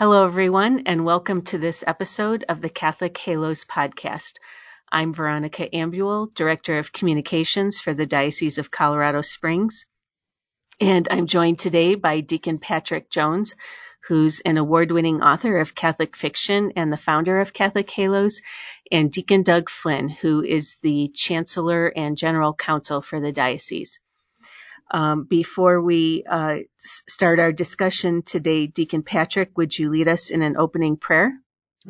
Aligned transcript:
Hello, 0.00 0.24
everyone, 0.24 0.84
and 0.86 1.04
welcome 1.04 1.42
to 1.42 1.58
this 1.58 1.84
episode 1.86 2.46
of 2.48 2.62
the 2.62 2.70
Catholic 2.70 3.18
Halos 3.18 3.66
podcast. 3.66 4.38
I'm 4.90 5.12
Veronica 5.12 5.68
Ambuul, 5.68 6.34
Director 6.34 6.78
of 6.78 6.90
Communications 6.90 7.78
for 7.78 7.92
the 7.92 8.06
Diocese 8.06 8.56
of 8.56 8.70
Colorado 8.70 9.20
Springs. 9.20 9.84
And 10.80 11.06
I'm 11.10 11.26
joined 11.26 11.58
today 11.58 11.96
by 11.96 12.20
Deacon 12.20 12.58
Patrick 12.58 13.10
Jones, 13.10 13.56
who's 14.08 14.40
an 14.40 14.56
award 14.56 14.90
winning 14.90 15.22
author 15.22 15.58
of 15.58 15.74
Catholic 15.74 16.16
fiction 16.16 16.72
and 16.76 16.90
the 16.90 16.96
founder 16.96 17.38
of 17.38 17.52
Catholic 17.52 17.90
Halos, 17.90 18.40
and 18.90 19.12
Deacon 19.12 19.42
Doug 19.42 19.68
Flynn, 19.68 20.08
who 20.08 20.42
is 20.42 20.78
the 20.80 21.08
Chancellor 21.08 21.88
and 21.88 22.16
General 22.16 22.54
Counsel 22.54 23.02
for 23.02 23.20
the 23.20 23.32
Diocese. 23.32 24.00
Um, 24.90 25.24
before 25.24 25.80
we 25.80 26.24
uh, 26.28 26.58
start 26.78 27.38
our 27.38 27.52
discussion 27.52 28.22
today, 28.22 28.66
Deacon 28.66 29.02
Patrick, 29.02 29.56
would 29.56 29.78
you 29.78 29.90
lead 29.90 30.08
us 30.08 30.30
in 30.30 30.42
an 30.42 30.56
opening 30.56 30.96
prayer? 30.96 31.32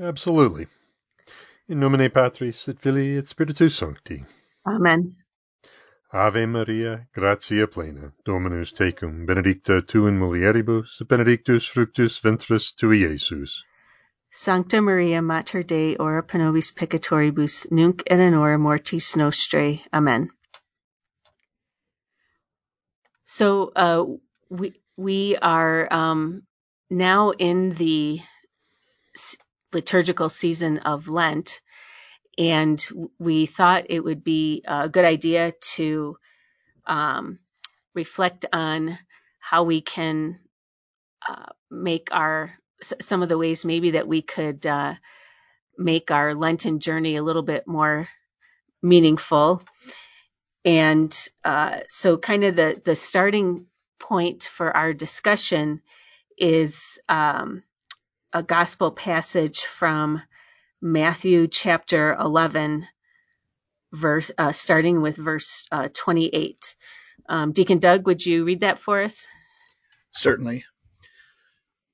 Absolutely. 0.01 0.67
In 1.69 1.81
nomine 1.81 2.11
Patris 2.11 2.69
et 2.69 2.79
Filii 2.79 3.17
et 3.17 3.27
Spiritus 3.27 3.75
Sancti. 3.75 4.25
Amen. 4.67 5.15
Ave 6.13 6.45
Maria, 6.47 7.07
gratia 7.15 7.69
plena, 7.69 8.13
Dominus 8.25 8.73
tecum, 8.73 9.27
benedicta 9.27 9.81
tu 9.81 10.07
in 10.07 10.19
mulieribus, 10.19 11.07
benedictus 11.07 11.67
fructus 11.67 12.19
ventris 12.19 12.73
tui, 12.73 13.05
Iesus. 13.05 13.63
Sancta 14.33 14.81
Maria 14.81 15.23
Mater 15.23 15.63
Dei, 15.63 15.97
ora 15.97 16.23
pro 16.23 16.41
nobis 16.41 16.73
peccatoribus, 16.73 17.71
nunc 17.71 18.03
et 18.07 18.19
in 18.19 18.35
hora 18.35 18.59
mortis 18.59 19.15
nostrae. 19.15 19.81
Amen. 19.93 20.31
So 23.33 23.71
uh, 23.77 24.05
we 24.49 24.75
we 24.97 25.37
are 25.37 25.87
um, 25.93 26.43
now 26.91 27.31
in 27.31 27.71
the 27.71 28.21
liturgical 29.73 30.29
season 30.29 30.79
of 30.79 31.09
Lent, 31.09 31.61
and 32.37 32.85
we 33.21 33.47
thought 33.47 33.87
it 33.89 34.01
would 34.01 34.25
be 34.25 34.65
a 34.67 34.89
good 34.89 35.05
idea 35.05 35.53
to 35.77 36.17
um, 36.87 37.39
reflect 37.95 38.47
on 38.53 38.99
how 39.39 39.63
we 39.63 39.81
can 39.81 40.41
uh, 41.27 41.53
make 41.71 42.09
our 42.11 42.53
some 43.01 43.23
of 43.23 43.29
the 43.29 43.39
ways 43.39 43.65
maybe 43.65 43.93
that 43.93 44.09
we 44.09 44.23
could 44.23 44.67
uh, 44.67 44.95
make 45.79 46.11
our 46.11 46.35
Lenten 46.35 46.81
journey 46.81 47.15
a 47.15 47.23
little 47.23 47.45
bit 47.45 47.69
more 47.69 48.09
meaningful 48.83 49.63
and 50.65 51.17
uh, 51.45 51.81
so, 51.87 52.19
kind 52.19 52.45
of 52.45 52.57
the 52.57 52.81
the 52.85 52.97
starting 52.97 53.67
point 53.99 54.45
for 54.45 54.77
our 54.77 54.93
discussion 54.93 55.81
is 56.37 56.99
um, 57.09 57.63
a 58.33 58.43
gospel 58.43 58.91
passage 58.91 59.61
from 59.61 60.23
Matthew 60.81 61.47
chapter 61.47 62.15
11, 62.15 62.87
verse 63.93 64.31
uh, 64.39 64.53
starting 64.53 65.03
with 65.03 65.17
verse 65.17 65.67
uh, 65.71 65.89
28. 65.93 66.77
Um, 67.29 67.53
Deacon 67.53 67.79
Doug, 67.79 68.07
would 68.07 68.25
you 68.25 68.45
read 68.45 68.61
that 68.61 68.79
for 68.79 69.03
us? 69.03 69.27
Certainly. 70.13 70.65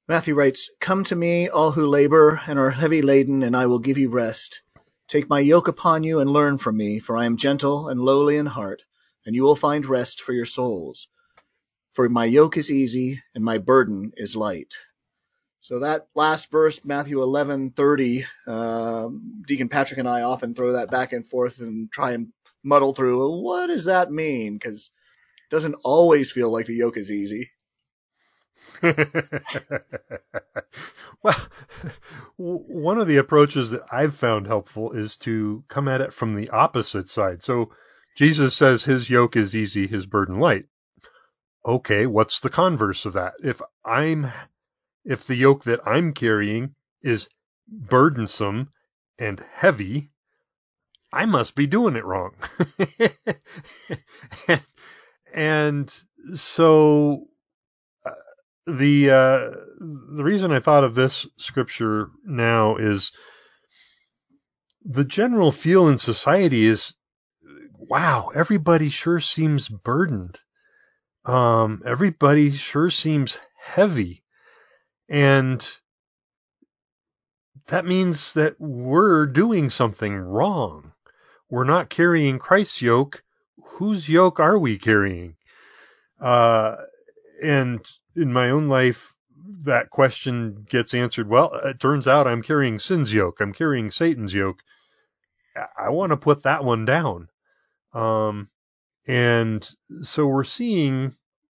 Matthew 0.09 0.35
writes, 0.35 0.71
Come 0.81 1.03
to 1.05 1.17
me, 1.17 1.49
all 1.49 1.73
who 1.73 1.87
labor 1.87 2.41
and 2.47 2.59
are 2.59 2.71
heavy 2.71 3.03
laden, 3.03 3.43
and 3.43 3.57
I 3.57 3.67
will 3.67 3.81
give 3.81 3.99
you 3.99 4.09
rest. 4.09 4.63
Take 5.09 5.29
my 5.29 5.39
yoke 5.39 5.69
upon 5.69 6.03
you 6.03 6.19
and 6.19 6.29
learn 6.29 6.59
from 6.59 6.77
me, 6.77 6.99
for 6.99 7.17
I 7.17 7.27
am 7.27 7.37
gentle 7.37 7.89
and 7.89 8.01
lowly 8.01 8.37
in 8.37 8.47
heart, 8.47 8.85
and 9.25 9.37
you 9.37 9.45
will 9.45 9.55
find 9.55 9.87
rest 9.87 10.21
for 10.21 10.33
your 10.33 10.47
souls. 10.47 11.07
For 11.93 12.09
my 12.09 12.25
yoke 12.25 12.57
is 12.57 12.71
easy 12.71 13.23
and 13.35 13.45
my 13.45 13.59
burden 13.59 14.13
is 14.17 14.35
light. 14.35 14.75
So 15.61 15.81
that 15.81 16.09
last 16.15 16.51
verse, 16.51 16.85
Matthew 16.85 17.21
11:30, 17.21 18.25
uh, 18.47 19.09
Deacon 19.47 19.69
Patrick 19.69 19.99
and 19.99 20.09
I 20.09 20.23
often 20.23 20.55
throw 20.55 20.73
that 20.73 20.91
back 20.91 21.13
and 21.13 21.27
forth 21.27 21.61
and 21.61 21.91
try 21.91 22.13
and 22.13 22.33
muddle 22.65 22.93
through. 22.95 23.19
Well, 23.19 23.43
what 23.43 23.69
does 23.69 23.85
that 23.87 24.11
mean? 24.11 24.55
Because 24.55 24.91
it 25.37 25.55
doesn't 25.55 25.77
always 25.85 26.33
feel 26.33 26.51
like 26.53 26.67
the 26.67 26.75
yoke 26.75 26.97
is 26.97 27.13
easy. 27.13 27.51
well, 31.23 31.37
one 32.37 32.99
of 32.99 33.07
the 33.07 33.17
approaches 33.17 33.71
that 33.71 33.83
I've 33.91 34.15
found 34.15 34.47
helpful 34.47 34.93
is 34.93 35.17
to 35.19 35.65
come 35.69 35.89
at 35.89 36.01
it 36.01 36.13
from 36.13 36.35
the 36.35 36.51
opposite 36.51 37.09
side. 37.09 37.43
So 37.43 37.71
Jesus 38.17 38.55
says 38.55 38.85
his 38.85 39.11
yoke 39.11 39.37
is 39.37 39.55
easy, 39.55 39.87
his 39.87 40.07
burden 40.07 40.39
light. 40.39 40.67
Okay, 41.65 42.07
what's 42.07 42.41
the 42.41 42.51
converse 42.51 43.07
of 43.07 43.15
that? 43.15 43.35
If 43.43 43.61
I'm, 43.85 44.31
if 45.05 45.27
the 45.27 45.35
yoke 45.35 45.65
that 45.65 45.81
I'm 45.87 46.13
carrying 46.13 46.75
is 47.03 47.29
burdensome 47.69 48.71
and 49.19 49.41
heavy, 49.41 50.11
I 51.13 51.27
must 51.27 51.55
be 51.55 51.67
doing 51.67 51.97
it 51.97 52.05
wrong. 52.05 52.35
and 55.35 55.93
so 56.35 57.27
the 58.67 59.11
uh, 59.11 59.51
the 59.81 60.25
reason 60.25 60.51
I 60.53 60.61
thought 60.61 60.85
of 60.85 60.95
this 60.95 61.27
scripture 61.37 62.11
now 62.25 62.77
is 62.77 63.13
the 64.85 65.05
general 65.05 65.53
feel 65.53 65.89
in 65.89 65.99
society 65.99 66.67
is 66.67 66.95
wow, 67.79 68.31
everybody 68.35 68.89
sure 68.89 69.21
seems 69.21 69.69
burdened. 69.69 70.41
Um, 71.25 71.83
everybody 71.85 72.51
sure 72.51 72.91
seems 72.91 73.39
heavy. 73.61 74.23
And 75.09 75.69
that 77.69 77.85
means 77.85 78.35
that 78.35 78.61
we're 78.61 79.27
doing 79.27 79.71
something 79.71 80.15
wrong. 80.17 80.93
We're 81.49 81.65
not 81.65 81.91
carrying 81.91 82.39
Christ's 82.39 82.83
yoke. 82.83 83.23
Whose 83.65 84.09
yoke 84.09 84.41
are 84.41 84.59
we 84.59 84.79
carrying? 84.79 85.37
Uh, 86.21 86.77
and 87.43 87.85
in 88.17 88.33
my 88.33 88.51
own 88.51 88.69
life, 88.69 89.15
that 89.65 89.91
question 89.91 90.67
gets 90.69 90.95
answered. 90.95 91.29
Well, 91.29 91.55
it 91.65 91.79
turns 91.81 92.07
out 92.07 92.27
I'm 92.27 92.43
carrying 92.43 92.79
sin's 92.79 93.13
yoke. 93.13 93.41
I'm 93.41 93.53
carrying 93.53 93.91
Satan's 93.91 94.35
yoke. 94.35 94.61
I 95.79 95.91
want 95.91 96.11
to 96.11 96.17
put 96.17 96.43
that 96.43 96.65
one 96.65 96.85
down. 96.85 97.29
Um, 97.93 98.51
and 99.07 99.69
so 100.03 100.27
we're 100.27 100.45
seeing 100.45 101.15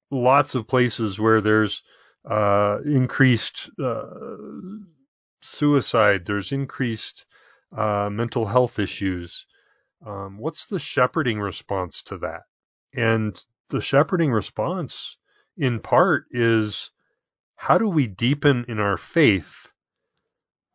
lots 0.10 0.56
of 0.56 0.68
places 0.68 1.20
where 1.20 1.42
there's 1.42 1.84
uh, 2.26 2.80
increased 2.86 3.70
uh, 3.82 4.06
suicide, 5.42 6.26
there's 6.26 6.52
increased 6.52 7.26
uh, 7.76 8.10
mental 8.12 8.46
health 8.46 8.80
issues. 8.80 9.46
Um, 10.06 10.38
what's 10.38 10.66
the 10.68 10.80
shepherding 10.80 11.40
response 11.40 12.04
to 12.04 12.18
that? 12.20 12.44
And 12.94 13.42
the 13.70 13.82
shepherding 13.82 14.32
response 14.32 15.18
in 15.57 15.79
part 15.79 16.25
is 16.31 16.91
how 17.56 17.78
do 17.78 17.88
we 17.88 18.07
deepen 18.07 18.66
in 18.67 18.79
our 18.79 18.97
faith? 18.97 19.67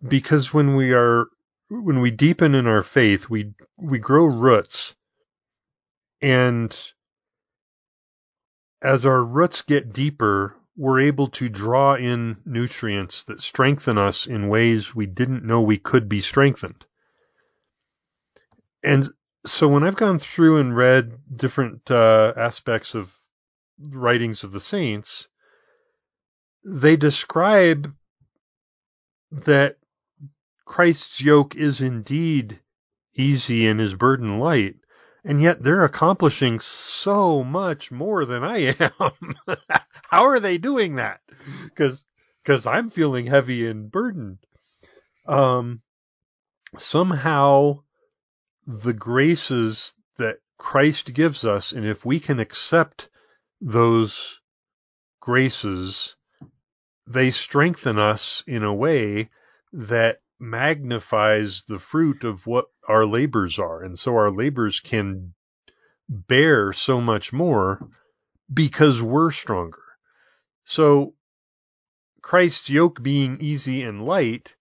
Because 0.06 0.52
when 0.54 0.76
we 0.76 0.92
are 0.92 1.26
when 1.68 2.00
we 2.00 2.10
deepen 2.10 2.54
in 2.54 2.66
our 2.66 2.82
faith, 2.82 3.28
we 3.28 3.54
we 3.76 3.98
grow 3.98 4.26
roots. 4.26 4.94
And 6.22 6.76
as 8.82 9.04
our 9.04 9.22
roots 9.22 9.62
get 9.62 9.92
deeper, 9.92 10.54
we're 10.76 11.00
able 11.00 11.28
to 11.28 11.48
draw 11.48 11.94
in 11.94 12.36
nutrients 12.44 13.24
that 13.24 13.40
strengthen 13.40 13.98
us 13.98 14.26
in 14.26 14.48
ways 14.48 14.94
we 14.94 15.06
didn't 15.06 15.44
know 15.44 15.62
we 15.62 15.78
could 15.78 16.08
be 16.08 16.20
strengthened. 16.20 16.84
And 18.82 19.08
so 19.46 19.68
when 19.68 19.84
I've 19.84 19.96
gone 19.96 20.18
through 20.18 20.58
and 20.58 20.76
read 20.76 21.18
different 21.34 21.90
uh, 21.90 22.34
aspects 22.36 22.94
of 22.94 23.12
writings 23.78 24.44
of 24.44 24.52
the 24.52 24.60
saints, 24.60 25.28
they 26.64 26.96
describe 26.96 27.94
that 29.30 29.76
Christ's 30.64 31.20
yoke 31.20 31.54
is 31.54 31.80
indeed 31.80 32.60
easy 33.14 33.66
and 33.66 33.78
his 33.78 33.94
burden 33.94 34.38
light, 34.38 34.76
and 35.24 35.40
yet 35.40 35.62
they're 35.62 35.84
accomplishing 35.84 36.60
so 36.60 37.44
much 37.44 37.90
more 37.90 38.24
than 38.24 38.44
I 38.44 38.74
am. 38.78 39.34
How 40.02 40.24
are 40.24 40.40
they 40.40 40.58
doing 40.58 40.96
that? 40.96 41.20
Because 41.64 42.04
because 42.42 42.66
I'm 42.66 42.90
feeling 42.90 43.26
heavy 43.26 43.66
and 43.66 43.90
burdened. 43.90 44.38
Um, 45.26 45.82
somehow 46.76 47.82
the 48.66 48.92
graces 48.92 49.94
that 50.18 50.38
Christ 50.56 51.12
gives 51.12 51.44
us, 51.44 51.72
and 51.72 51.84
if 51.84 52.04
we 52.04 52.20
can 52.20 52.38
accept 52.38 53.08
those 53.66 54.40
graces, 55.20 56.14
they 57.08 57.32
strengthen 57.32 57.98
us 57.98 58.44
in 58.46 58.62
a 58.62 58.72
way 58.72 59.28
that 59.72 60.20
magnifies 60.38 61.64
the 61.64 61.80
fruit 61.80 62.22
of 62.22 62.46
what 62.46 62.66
our 62.86 63.04
labors 63.04 63.58
are. 63.58 63.82
And 63.82 63.98
so 63.98 64.14
our 64.14 64.30
labors 64.30 64.78
can 64.78 65.34
bear 66.08 66.72
so 66.72 67.00
much 67.00 67.32
more 67.32 67.90
because 68.52 69.02
we're 69.02 69.32
stronger. 69.32 69.82
So 70.62 71.14
Christ's 72.22 72.70
yoke 72.70 73.02
being 73.02 73.38
easy 73.40 73.82
and 73.82 74.06
light, 74.06 74.54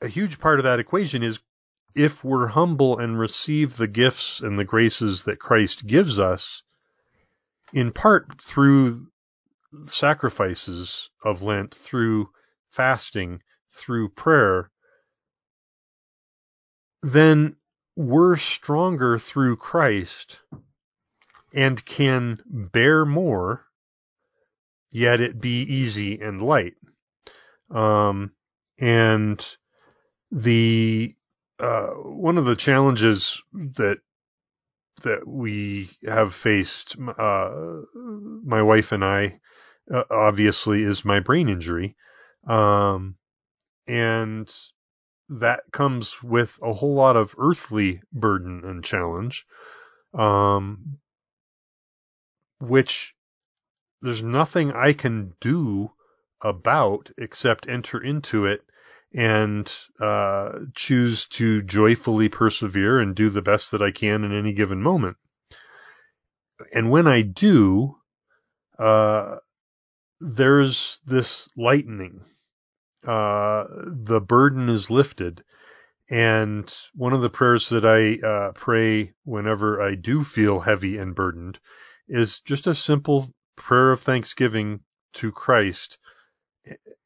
a 0.00 0.08
huge 0.08 0.40
part 0.40 0.60
of 0.60 0.64
that 0.64 0.80
equation 0.80 1.22
is 1.22 1.40
if 1.94 2.24
we're 2.24 2.46
humble 2.46 2.98
and 2.98 3.18
receive 3.18 3.76
the 3.76 3.88
gifts 3.88 4.40
and 4.40 4.58
the 4.58 4.64
graces 4.64 5.24
that 5.24 5.38
Christ 5.38 5.86
gives 5.86 6.18
us, 6.18 6.62
in 7.72 7.92
part 7.92 8.40
through 8.40 9.06
sacrifices 9.86 11.10
of 11.22 11.42
Lent, 11.42 11.74
through 11.74 12.30
fasting, 12.70 13.42
through 13.70 14.10
prayer, 14.10 14.70
then 17.02 17.56
we're 17.96 18.36
stronger 18.36 19.18
through 19.18 19.56
Christ 19.56 20.38
and 21.54 21.84
can 21.84 22.40
bear 22.46 23.04
more, 23.04 23.64
yet 24.90 25.20
it 25.20 25.40
be 25.40 25.62
easy 25.62 26.20
and 26.20 26.40
light. 26.40 26.74
Um, 27.70 28.32
and 28.78 29.44
the 30.30 31.14
uh, 31.58 31.88
one 31.88 32.38
of 32.38 32.44
the 32.44 32.56
challenges 32.56 33.42
that 33.52 33.98
that 35.02 35.26
we 35.26 35.90
have 36.06 36.34
faced, 36.34 36.96
uh, 37.18 37.50
my 37.94 38.62
wife 38.62 38.92
and 38.92 39.04
I, 39.04 39.40
uh, 39.92 40.04
obviously, 40.10 40.82
is 40.82 41.04
my 41.04 41.20
brain 41.20 41.48
injury, 41.48 41.96
um, 42.46 43.16
and 43.86 44.52
that 45.28 45.62
comes 45.72 46.22
with 46.22 46.58
a 46.62 46.72
whole 46.72 46.94
lot 46.94 47.16
of 47.16 47.34
earthly 47.38 48.02
burden 48.12 48.62
and 48.64 48.84
challenge, 48.84 49.46
um, 50.14 50.98
which 52.60 53.14
there's 54.02 54.22
nothing 54.22 54.72
I 54.72 54.92
can 54.92 55.34
do 55.40 55.92
about 56.40 57.10
except 57.18 57.68
enter 57.68 58.02
into 58.02 58.46
it 58.46 58.62
and 59.14 59.72
uh, 60.00 60.58
choose 60.74 61.26
to 61.26 61.62
joyfully 61.62 62.28
persevere 62.28 62.98
and 62.98 63.14
do 63.14 63.30
the 63.30 63.42
best 63.42 63.70
that 63.72 63.82
I 63.82 63.90
can 63.90 64.24
in 64.24 64.36
any 64.36 64.52
given 64.52 64.82
moment. 64.82 65.16
And 66.72 66.90
when 66.90 67.06
I 67.06 67.22
do, 67.22 67.96
uh, 68.78 69.36
there's 70.20 71.00
this 71.06 71.48
lightening. 71.56 72.20
Uh, 73.06 73.64
the 73.86 74.20
burden 74.20 74.68
is 74.68 74.90
lifted. 74.90 75.42
And 76.10 76.74
one 76.94 77.12
of 77.12 77.20
the 77.20 77.30
prayers 77.30 77.68
that 77.68 77.84
I 77.84 78.26
uh, 78.26 78.52
pray 78.52 79.12
whenever 79.24 79.80
I 79.80 79.94
do 79.94 80.24
feel 80.24 80.60
heavy 80.60 80.98
and 80.98 81.14
burdened 81.14 81.58
is 82.08 82.40
just 82.40 82.66
a 82.66 82.74
simple 82.74 83.28
prayer 83.56 83.92
of 83.92 84.00
thanksgiving 84.00 84.80
to 85.14 85.30
Christ 85.30 85.98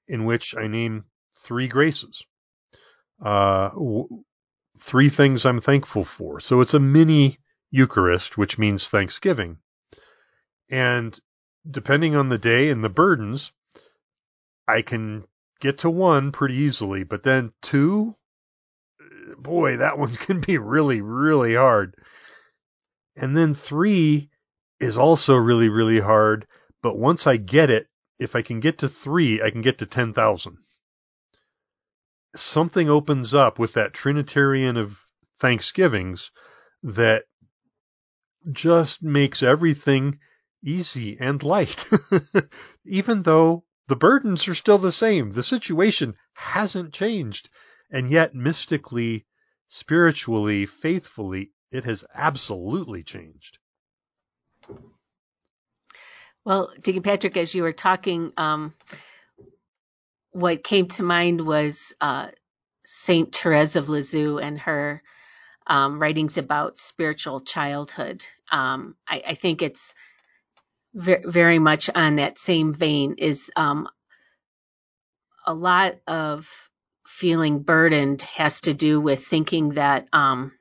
in 0.06 0.24
which 0.24 0.56
I 0.56 0.66
name 0.66 1.04
three 1.42 1.68
graces. 1.68 2.24
Uh, 3.24 3.68
w- 3.70 4.24
three 4.78 5.08
things 5.08 5.44
I'm 5.44 5.60
thankful 5.60 6.04
for. 6.04 6.40
So 6.40 6.60
it's 6.60 6.74
a 6.74 6.80
mini 6.80 7.38
Eucharist, 7.70 8.36
which 8.36 8.58
means 8.58 8.88
Thanksgiving. 8.88 9.58
And 10.68 11.18
depending 11.68 12.16
on 12.16 12.28
the 12.28 12.38
day 12.38 12.70
and 12.70 12.82
the 12.82 12.88
burdens, 12.88 13.52
I 14.66 14.82
can 14.82 15.24
get 15.60 15.78
to 15.78 15.90
one 15.90 16.32
pretty 16.32 16.54
easily, 16.54 17.04
but 17.04 17.22
then 17.22 17.52
two, 17.62 18.16
boy, 19.36 19.78
that 19.78 19.98
one 19.98 20.14
can 20.26 20.40
be 20.40 20.58
really, 20.58 21.00
really 21.00 21.54
hard. 21.54 21.94
And 23.16 23.36
then 23.36 23.54
three 23.54 24.30
is 24.80 24.96
also 24.96 25.36
really, 25.36 25.68
really 25.68 26.00
hard. 26.00 26.46
But 26.82 26.98
once 26.98 27.26
I 27.26 27.36
get 27.36 27.70
it, 27.70 27.86
if 28.18 28.34
I 28.34 28.42
can 28.42 28.60
get 28.60 28.78
to 28.78 28.88
three, 28.88 29.42
I 29.42 29.50
can 29.50 29.62
get 29.62 29.78
to 29.78 29.86
10,000 29.86 30.58
something 32.34 32.88
opens 32.88 33.34
up 33.34 33.58
with 33.58 33.74
that 33.74 33.92
Trinitarian 33.92 34.76
of 34.76 34.98
Thanksgivings 35.38 36.30
that 36.82 37.24
just 38.50 39.02
makes 39.02 39.42
everything 39.42 40.18
easy 40.64 41.18
and 41.18 41.42
light. 41.42 41.88
Even 42.84 43.22
though 43.22 43.64
the 43.88 43.96
burdens 43.96 44.48
are 44.48 44.54
still 44.54 44.78
the 44.78 44.92
same, 44.92 45.32
the 45.32 45.42
situation 45.42 46.14
hasn't 46.34 46.92
changed. 46.92 47.50
And 47.90 48.08
yet, 48.08 48.34
mystically, 48.34 49.26
spiritually, 49.68 50.66
faithfully, 50.66 51.52
it 51.70 51.84
has 51.84 52.04
absolutely 52.14 53.02
changed. 53.02 53.58
Well, 56.44 56.72
Deacon 56.80 57.02
Patrick, 57.02 57.36
as 57.36 57.54
you 57.54 57.62
were 57.62 57.72
talking, 57.72 58.32
um, 58.36 58.74
what 60.32 60.64
came 60.64 60.88
to 60.88 61.02
mind 61.02 61.40
was 61.40 61.94
uh, 62.00 62.28
Saint 62.84 63.34
Therese 63.34 63.76
of 63.76 63.88
Lisieux 63.88 64.38
and 64.38 64.58
her 64.60 65.02
um, 65.66 66.00
writings 66.00 66.38
about 66.38 66.78
spiritual 66.78 67.40
childhood. 67.40 68.26
Um, 68.50 68.96
I, 69.06 69.22
I, 69.28 69.34
think 69.34 69.62
it's 69.62 69.94
ver- 70.94 71.22
very 71.24 71.58
much 71.58 71.88
on 71.94 72.16
that 72.16 72.38
same 72.38 72.74
vein. 72.74 73.14
Is 73.18 73.50
um, 73.54 73.88
a 75.46 75.54
lot 75.54 75.94
of 76.06 76.50
feeling 77.06 77.60
burdened 77.60 78.22
has 78.22 78.62
to 78.62 78.74
do 78.74 79.00
with 79.00 79.24
thinking 79.24 79.70
that 79.70 80.08
um, 80.12 80.52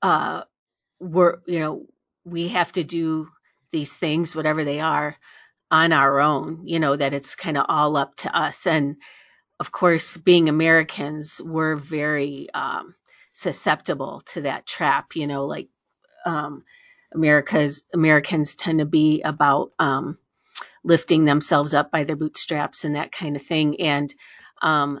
uh, 0.00 0.42
we're 1.00 1.38
you 1.46 1.58
know 1.58 1.86
we 2.24 2.48
have 2.48 2.70
to 2.72 2.84
do 2.84 3.28
these 3.72 3.96
things, 3.96 4.36
whatever 4.36 4.64
they 4.64 4.80
are, 4.80 5.16
on 5.72 5.90
our 5.92 6.20
own, 6.20 6.68
you 6.68 6.78
know, 6.78 6.94
that 6.94 7.14
it's 7.14 7.34
kind 7.34 7.56
of 7.56 7.64
all 7.66 7.96
up 7.96 8.14
to 8.16 8.36
us. 8.38 8.66
And 8.66 8.96
of 9.58 9.72
course, 9.72 10.18
being 10.18 10.50
Americans, 10.50 11.40
we're 11.42 11.76
very 11.76 12.48
um, 12.52 12.94
susceptible 13.32 14.20
to 14.26 14.42
that 14.42 14.66
trap, 14.66 15.16
you 15.16 15.26
know, 15.26 15.46
like 15.46 15.70
um, 16.26 16.62
America's 17.14 17.84
Americans 17.94 18.54
tend 18.54 18.80
to 18.80 18.84
be 18.84 19.22
about 19.22 19.72
um, 19.78 20.18
lifting 20.84 21.24
themselves 21.24 21.72
up 21.72 21.90
by 21.90 22.04
their 22.04 22.16
bootstraps 22.16 22.84
and 22.84 22.96
that 22.96 23.10
kind 23.10 23.36
of 23.36 23.42
thing. 23.42 23.80
And 23.80 24.14
um, 24.60 25.00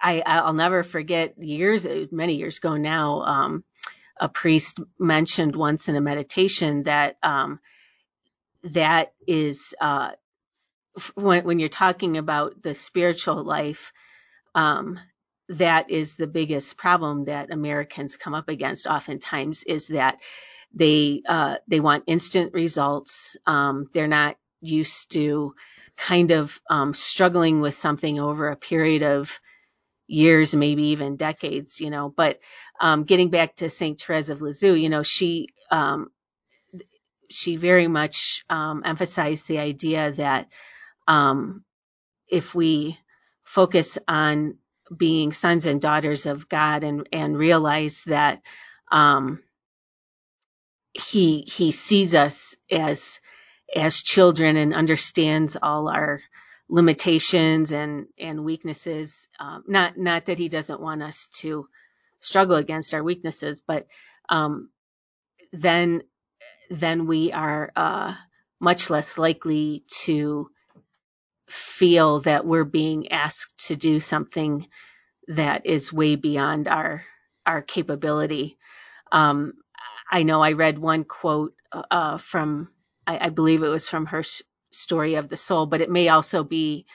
I, 0.00 0.20
I'll 0.26 0.52
never 0.52 0.82
forget 0.82 1.40
years, 1.40 1.86
many 2.10 2.34
years 2.34 2.58
ago 2.58 2.76
now, 2.76 3.20
um, 3.22 3.64
a 4.18 4.28
priest 4.28 4.80
mentioned 4.98 5.54
once 5.54 5.88
in 5.88 5.94
a 5.94 6.00
meditation 6.00 6.82
that 6.84 7.18
um, 7.22 7.60
that 8.64 9.12
is 9.26 9.74
uh, 9.80 10.12
when, 11.14 11.44
when 11.44 11.58
you're 11.58 11.68
talking 11.68 12.16
about 12.16 12.62
the 12.62 12.74
spiritual 12.74 13.42
life, 13.44 13.92
um, 14.54 14.98
that 15.48 15.90
is 15.90 16.16
the 16.16 16.26
biggest 16.26 16.76
problem 16.76 17.26
that 17.26 17.50
Americans 17.50 18.16
come 18.16 18.34
up 18.34 18.48
against. 18.48 18.86
Oftentimes, 18.86 19.62
is 19.62 19.88
that 19.88 20.18
they 20.74 21.22
uh, 21.28 21.56
they 21.68 21.80
want 21.80 22.04
instant 22.06 22.52
results. 22.52 23.36
Um, 23.46 23.88
they're 23.92 24.08
not 24.08 24.36
used 24.60 25.12
to 25.12 25.54
kind 25.96 26.32
of 26.32 26.60
um, 26.68 26.94
struggling 26.94 27.60
with 27.60 27.74
something 27.74 28.18
over 28.18 28.48
a 28.48 28.56
period 28.56 29.02
of 29.02 29.38
years, 30.08 30.54
maybe 30.54 30.88
even 30.88 31.16
decades. 31.16 31.80
You 31.80 31.90
know, 31.90 32.12
but 32.14 32.40
um, 32.80 33.04
getting 33.04 33.30
back 33.30 33.56
to 33.56 33.70
Saint 33.70 34.00
Therese 34.00 34.30
of 34.30 34.42
Lisieux, 34.42 34.74
you 34.74 34.88
know, 34.88 35.02
she 35.02 35.48
um, 35.70 36.10
she 37.30 37.56
very 37.56 37.88
much 37.88 38.44
um, 38.50 38.82
emphasized 38.84 39.48
the 39.48 39.58
idea 39.58 40.12
that 40.12 40.48
um, 41.08 41.64
if 42.28 42.54
we 42.54 42.98
focus 43.44 43.98
on 44.08 44.56
being 44.96 45.32
sons 45.32 45.66
and 45.66 45.80
daughters 45.80 46.26
of 46.26 46.48
God 46.48 46.84
and, 46.84 47.08
and 47.12 47.36
realize 47.36 48.04
that 48.04 48.42
um, 48.90 49.42
he 50.92 51.42
he 51.42 51.72
sees 51.72 52.14
us 52.14 52.56
as 52.70 53.20
as 53.74 54.02
children 54.02 54.56
and 54.56 54.74
understands 54.74 55.56
all 55.60 55.88
our 55.88 56.20
limitations 56.68 57.72
and 57.72 58.06
and 58.18 58.44
weaknesses. 58.44 59.28
Um, 59.38 59.64
not 59.66 59.96
not 59.98 60.26
that 60.26 60.38
he 60.38 60.48
doesn't 60.48 60.80
want 60.80 61.02
us 61.02 61.28
to 61.40 61.68
struggle 62.20 62.56
against 62.56 62.94
our 62.94 63.02
weaknesses, 63.02 63.62
but 63.66 63.86
um, 64.28 64.70
then 65.52 66.02
then 66.70 67.06
we 67.06 67.32
are 67.32 67.72
uh, 67.76 68.14
much 68.60 68.90
less 68.90 69.18
likely 69.18 69.84
to 70.04 70.50
feel 71.48 72.20
that 72.20 72.44
we're 72.44 72.64
being 72.64 73.12
asked 73.12 73.68
to 73.68 73.76
do 73.76 74.00
something 74.00 74.66
that 75.28 75.66
is 75.66 75.92
way 75.92 76.16
beyond 76.16 76.68
our 76.68 77.04
our 77.44 77.62
capability. 77.62 78.58
Um, 79.12 79.52
I 80.10 80.24
know 80.24 80.42
I 80.42 80.52
read 80.52 80.78
one 80.78 81.04
quote 81.04 81.54
uh, 81.72 82.18
from 82.18 82.70
I, 83.06 83.26
I, 83.26 83.28
believe 83.30 83.62
it 83.62 83.68
was 83.68 83.88
from 83.88 84.06
her 84.06 84.24
story 84.72 85.14
of 85.14 85.28
the 85.28 85.36
soul, 85.36 85.66
but 85.66 85.80
it 85.80 85.90
may 85.90 86.08
also 86.08 86.42
be 86.42 86.86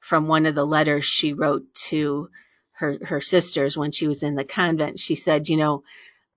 from 0.00 0.26
one 0.26 0.46
of 0.46 0.54
the 0.54 0.66
letters 0.66 1.04
she 1.04 1.32
wrote 1.32 1.72
to 1.74 2.28
her 2.72 2.98
her 3.04 3.20
sisters 3.20 3.76
when 3.76 3.92
she 3.92 4.08
was 4.08 4.22
in 4.22 4.34
the 4.34 4.44
convent. 4.44 4.98
She 4.98 5.14
said, 5.14 5.48
you 5.48 5.56
know, 5.56 5.84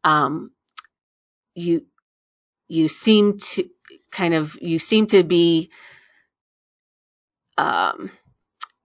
um, 0.04 0.52
you 1.56 1.86
you 2.74 2.88
seem 2.90 3.38
to 3.38 3.70
kind 4.12 4.34
of 4.34 4.58
you 4.62 4.80
seem 4.80 5.06
to 5.08 5.24
be 5.24 5.70
um, 7.58 8.12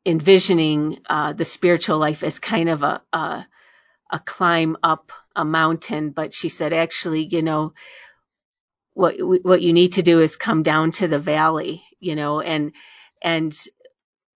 envisioning 0.04 0.98
uh, 1.08 1.32
the 1.32 1.44
spiritual 1.46 1.98
life 1.98 2.22
as 2.22 2.38
kind 2.38 2.68
of 2.68 2.82
a, 2.82 3.02
a 3.12 3.46
a 4.10 4.18
climb 4.20 4.76
up 4.82 5.12
a 5.36 5.44
mountain, 5.44 6.10
but 6.10 6.34
she 6.34 6.48
said 6.48 6.72
actually, 6.72 7.24
you 7.24 7.42
know, 7.42 7.72
what 8.94 9.16
what 9.20 9.62
you 9.62 9.72
need 9.72 9.92
to 9.92 10.02
do 10.02 10.20
is 10.20 10.36
come 10.36 10.62
down 10.62 10.92
to 10.92 11.08
the 11.08 11.18
valley, 11.20 11.82
you 12.00 12.14
know, 12.14 12.40
and 12.40 12.72
and 13.22 13.56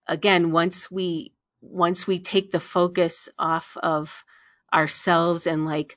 again, 0.06 0.52
once 0.52 0.90
we 0.90 1.32
once 1.60 2.06
we 2.06 2.18
take 2.20 2.50
the 2.52 2.60
focus 2.60 3.28
off 3.38 3.76
of 3.82 4.24
ourselves 4.72 5.46
and 5.46 5.66
like 5.66 5.96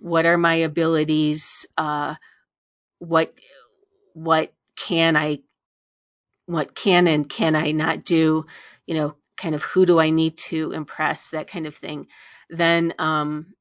what 0.00 0.26
are 0.26 0.38
my 0.38 0.56
abilities, 0.56 1.66
uh, 1.76 2.14
what 2.98 3.34
what 4.14 4.52
can 4.76 5.16
I 5.16 5.40
what 6.46 6.74
can 6.74 7.06
and 7.06 7.28
can 7.28 7.54
I 7.56 7.72
not 7.72 8.04
do, 8.04 8.46
you 8.86 8.94
know, 8.94 9.16
kind 9.36 9.54
of 9.54 9.62
who 9.62 9.86
do 9.86 10.00
I 10.00 10.10
need 10.10 10.38
to 10.38 10.72
impress, 10.72 11.30
that 11.30 11.48
kind 11.48 11.66
of 11.66 11.74
thing, 11.74 12.06
then 12.50 12.94
um, 12.98 13.54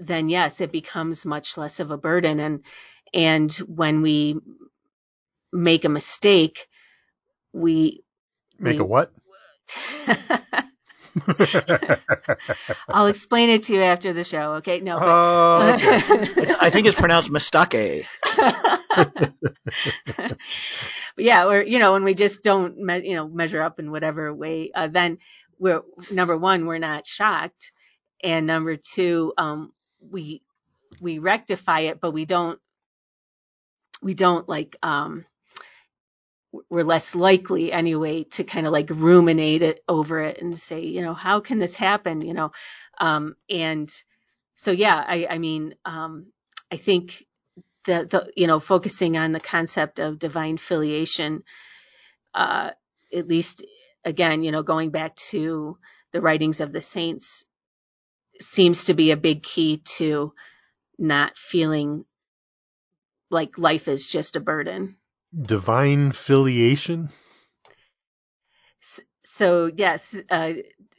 then 0.00 0.28
yes, 0.28 0.60
it 0.60 0.72
becomes 0.72 1.26
much 1.26 1.56
less 1.56 1.80
of 1.80 1.90
a 1.90 1.98
burden. 1.98 2.40
And 2.40 2.64
and 3.14 3.52
when 3.52 4.02
we 4.02 4.40
make 5.52 5.84
a 5.84 5.90
mistake, 5.90 6.66
we 7.52 8.02
Make 8.58 8.74
we, 8.74 8.80
a 8.80 8.84
what? 8.84 9.12
I'll 12.88 13.06
explain 13.06 13.50
it 13.50 13.64
to 13.64 13.74
you 13.74 13.82
after 13.82 14.12
the 14.12 14.24
show. 14.24 14.54
Okay? 14.54 14.80
No. 14.80 14.96
Oh, 15.00 15.72
okay. 15.74 16.54
I 16.60 16.70
think 16.70 16.86
it's 16.86 16.98
pronounced 16.98 17.30
mistake. 17.30 18.06
yeah, 21.16 21.46
or 21.46 21.62
you 21.62 21.78
know, 21.78 21.92
when 21.92 22.04
we 22.04 22.14
just 22.14 22.42
don't, 22.42 22.78
me- 22.78 23.08
you 23.08 23.14
know, 23.14 23.28
measure 23.28 23.62
up 23.62 23.78
in 23.78 23.90
whatever 23.90 24.32
way, 24.34 24.70
uh, 24.74 24.88
then 24.88 25.18
we're 25.58 25.82
number 26.10 26.36
one, 26.36 26.66
we're 26.66 26.78
not 26.78 27.06
shocked, 27.06 27.72
and 28.22 28.46
number 28.46 28.76
two, 28.76 29.32
um, 29.36 29.72
we 30.00 30.42
we 31.00 31.18
rectify 31.18 31.80
it, 31.80 32.00
but 32.00 32.12
we 32.12 32.24
don't 32.24 32.60
we 34.02 34.14
don't 34.14 34.48
like 34.48 34.76
um, 34.82 35.24
we're 36.70 36.84
less 36.84 37.14
likely 37.14 37.72
anyway 37.72 38.24
to 38.24 38.44
kind 38.44 38.66
of 38.66 38.72
like 38.72 38.90
ruminate 38.90 39.62
it 39.62 39.82
over 39.88 40.20
it 40.20 40.40
and 40.40 40.58
say, 40.58 40.80
you 40.80 41.02
know, 41.02 41.14
how 41.14 41.40
can 41.40 41.58
this 41.58 41.74
happen? 41.74 42.20
You 42.20 42.34
know, 42.34 42.52
um, 42.98 43.36
and 43.50 43.90
so 44.54 44.70
yeah, 44.70 45.04
I, 45.06 45.26
I 45.30 45.38
mean, 45.38 45.74
um, 45.84 46.26
I 46.72 46.76
think 46.76 47.24
the 47.84 48.06
the 48.10 48.32
you 48.36 48.46
know 48.46 48.60
focusing 48.60 49.16
on 49.16 49.32
the 49.32 49.40
concept 49.40 50.00
of 50.00 50.18
divine 50.18 50.56
filiation, 50.56 51.42
uh, 52.34 52.70
at 53.14 53.28
least 53.28 53.64
again, 54.04 54.42
you 54.42 54.52
know, 54.52 54.62
going 54.62 54.90
back 54.90 55.16
to 55.16 55.78
the 56.12 56.20
writings 56.20 56.60
of 56.60 56.72
the 56.72 56.80
saints, 56.80 57.44
seems 58.40 58.84
to 58.84 58.94
be 58.94 59.10
a 59.10 59.16
big 59.16 59.42
key 59.42 59.78
to 59.84 60.32
not 60.98 61.36
feeling 61.36 62.04
like 63.30 63.58
life 63.58 63.88
is 63.88 64.06
just 64.06 64.36
a 64.36 64.40
burden. 64.40 64.96
Divine 65.36 66.12
filiation? 66.12 67.10
So 69.24 69.70
yes, 69.74 70.16
uh, 70.30 70.54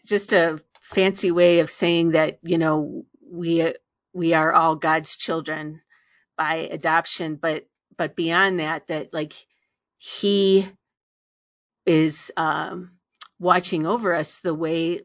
just 0.06 0.34
a 0.34 0.62
fancy 0.82 1.32
way 1.32 1.60
of 1.60 1.70
saying 1.70 2.12
that 2.12 2.40
you 2.44 2.58
know 2.58 3.06
we 3.32 3.74
we 4.14 4.34
are 4.34 4.54
all 4.54 4.76
God's 4.76 5.16
children 5.16 5.82
by 6.38 6.68
adoption, 6.72 7.36
but 7.36 7.68
but 7.98 8.16
beyond 8.16 8.60
that, 8.60 8.88
that 8.88 9.14
like 9.14 9.34
He 9.98 10.68
is 11.86 12.32
um, 12.38 12.92
watching 13.40 13.88
over 13.88 14.14
us 14.14 14.42
the 14.42 14.54
way 14.54 15.02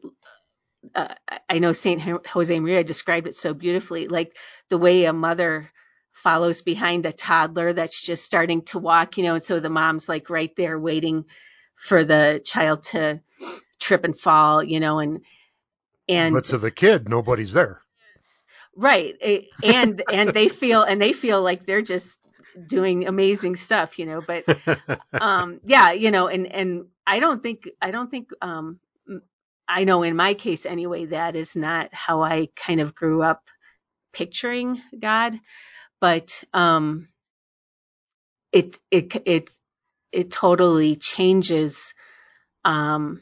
uh, 0.93 1.15
I 1.49 1.59
know 1.59 1.73
Saint 1.73 2.27
Jose 2.27 2.59
Maria 2.59 2.83
described 2.83 3.27
it 3.27 3.35
so 3.35 3.53
beautifully, 3.53 4.07
like 4.07 4.35
the 4.69 4.77
way 4.77 5.05
a 5.05 5.13
mother 5.13 5.71
follows 6.15 6.61
behind 6.61 7.05
a 7.05 7.11
toddler 7.11 7.73
that's 7.73 8.01
just 8.01 8.23
starting 8.23 8.61
to 8.61 8.79
walk, 8.79 9.17
you 9.17 9.23
know, 9.23 9.35
and 9.35 9.43
so 9.43 9.59
the 9.59 9.69
mom's 9.69 10.07
like 10.07 10.29
right 10.29 10.55
there 10.55 10.79
waiting 10.79 11.25
for 11.75 12.05
the 12.05 12.41
child 12.43 12.83
to 12.83 13.21
trip 13.79 14.05
and 14.05 14.17
fall, 14.17 14.63
you 14.63 14.79
know, 14.79 14.99
and 14.99 15.21
and 16.07 16.33
but 16.33 16.45
to 16.45 16.57
the 16.57 16.71
kid, 16.71 17.09
nobody's 17.09 17.51
there. 17.51 17.81
right, 18.77 19.15
and 19.61 20.01
and 20.11 20.33
they 20.33 20.47
feel 20.47 20.83
and 20.83 21.01
they 21.01 21.11
feel 21.11 21.41
like 21.41 21.65
they're 21.65 21.81
just 21.81 22.17
doing 22.65 23.07
amazing 23.07 23.57
stuff, 23.57 23.99
you 23.99 24.05
know, 24.05 24.21
but 24.25 24.45
um 25.13 25.59
yeah, 25.65 25.91
you 25.91 26.11
know, 26.11 26.27
and 26.29 26.47
and 26.47 26.85
I 27.05 27.19
don't 27.19 27.43
think 27.43 27.69
I 27.81 27.91
don't 27.91 28.09
think 28.09 28.29
um 28.41 28.79
I 29.67 29.83
know 29.83 30.03
in 30.03 30.15
my 30.15 30.33
case 30.33 30.65
anyway 30.65 31.07
that 31.07 31.35
is 31.35 31.57
not 31.57 31.93
how 31.93 32.23
I 32.23 32.47
kind 32.55 32.79
of 32.79 32.95
grew 32.95 33.21
up 33.21 33.49
picturing 34.13 34.81
God, 34.97 35.37
but 36.01 36.43
um 36.53 37.07
it 38.51 38.77
it 38.91 39.15
it 39.25 39.49
it 40.11 40.31
totally 40.31 40.95
changes 40.95 41.93
um 42.63 43.21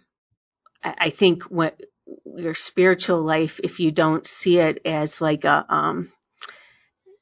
I 0.84 0.96
I 1.00 1.10
think 1.10 1.44
what 1.44 1.82
your 2.26 2.54
spiritual 2.56 3.22
life 3.24 3.60
if 3.64 3.80
you 3.80 3.92
don't 3.92 4.26
see 4.28 4.60
it 4.60 4.82
as 4.86 5.22
like 5.22 5.46
a 5.46 5.66
um 5.70 6.12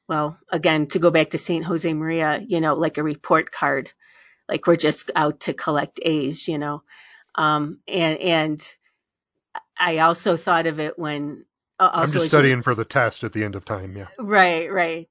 well 0.08 0.38
again 0.50 0.86
to 0.88 0.98
go 0.98 1.10
back 1.10 1.30
to 1.30 1.38
Saint 1.38 1.64
Jose 1.64 1.92
Maria, 1.92 2.38
you 2.46 2.60
know, 2.60 2.74
like 2.74 2.98
a 2.98 3.02
report 3.02 3.50
card, 3.52 3.92
like 4.48 4.66
we're 4.66 4.76
just 4.76 5.10
out 5.14 5.40
to 5.40 5.54
collect 5.54 6.00
A's, 6.02 6.48
you 6.48 6.58
know. 6.58 6.82
Um 7.34 7.78
and 7.88 8.18
and 8.18 8.74
I 9.78 9.98
also 9.98 10.36
thought 10.36 10.66
of 10.66 10.80
it 10.80 10.98
when 10.98 11.44
uh, 11.78 11.90
I'm 11.92 12.00
also 12.00 12.14
just 12.14 12.16
as 12.16 12.22
you- 12.24 12.28
studying 12.28 12.62
for 12.62 12.74
the 12.74 12.84
test 12.84 13.24
at 13.24 13.32
the 13.32 13.44
end 13.44 13.56
of 13.56 13.64
time. 13.64 13.96
Yeah. 13.96 14.08
Right, 14.18 14.70
right. 14.72 15.08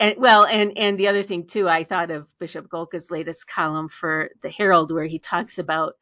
And 0.00 0.16
well, 0.18 0.46
and 0.46 0.78
and 0.78 0.98
the 0.98 1.08
other 1.08 1.22
thing 1.22 1.46
too, 1.46 1.68
I 1.68 1.84
thought 1.84 2.10
of 2.10 2.26
Bishop 2.40 2.68
Golka's 2.70 3.10
latest 3.10 3.46
column 3.46 3.90
for 3.90 4.30
the 4.42 4.50
Herald 4.50 4.92
where 4.92 5.06
he 5.06 5.20
talks 5.20 5.58
about 5.58 5.94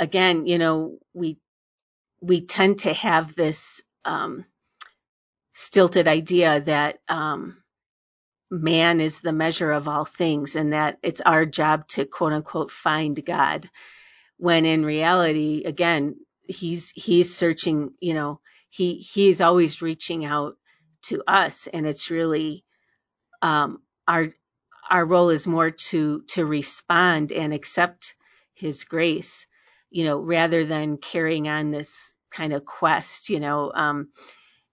again, 0.00 0.46
you 0.46 0.58
know, 0.58 0.98
we 1.14 1.38
we 2.20 2.42
tend 2.42 2.80
to 2.80 2.92
have 2.92 3.34
this 3.36 3.82
um, 4.04 4.44
stilted 5.54 6.08
idea 6.08 6.60
that 6.62 6.98
um, 7.08 7.58
man 8.50 9.00
is 9.00 9.20
the 9.20 9.32
measure 9.32 9.72
of 9.72 9.88
all 9.88 10.04
things 10.04 10.56
and 10.56 10.72
that 10.72 10.98
it's 11.02 11.22
our 11.22 11.46
job 11.46 11.88
to 11.88 12.06
quote 12.06 12.32
unquote 12.34 12.72
find 12.72 13.24
God. 13.24 13.70
When 14.38 14.66
in 14.66 14.84
reality, 14.84 15.64
again, 15.64 16.16
he's 16.42 16.90
he's 16.90 17.36
searching, 17.36 17.92
you 18.00 18.14
know, 18.14 18.40
he 18.70 18.96
he's 18.96 19.40
always 19.40 19.82
reaching 19.82 20.24
out 20.24 20.56
to 21.04 21.22
us 21.28 21.68
and 21.68 21.86
it's 21.86 22.10
really 22.10 22.65
um, 23.42 23.80
our 24.08 24.28
our 24.90 25.04
role 25.04 25.30
is 25.30 25.46
more 25.46 25.70
to 25.70 26.22
to 26.28 26.44
respond 26.46 27.32
and 27.32 27.52
accept 27.52 28.14
his 28.54 28.84
grace 28.84 29.46
you 29.90 30.04
know 30.04 30.18
rather 30.18 30.64
than 30.64 30.96
carrying 30.98 31.48
on 31.48 31.70
this 31.70 32.14
kind 32.30 32.52
of 32.52 32.64
quest 32.64 33.28
you 33.30 33.40
know 33.40 33.72
um 33.74 34.08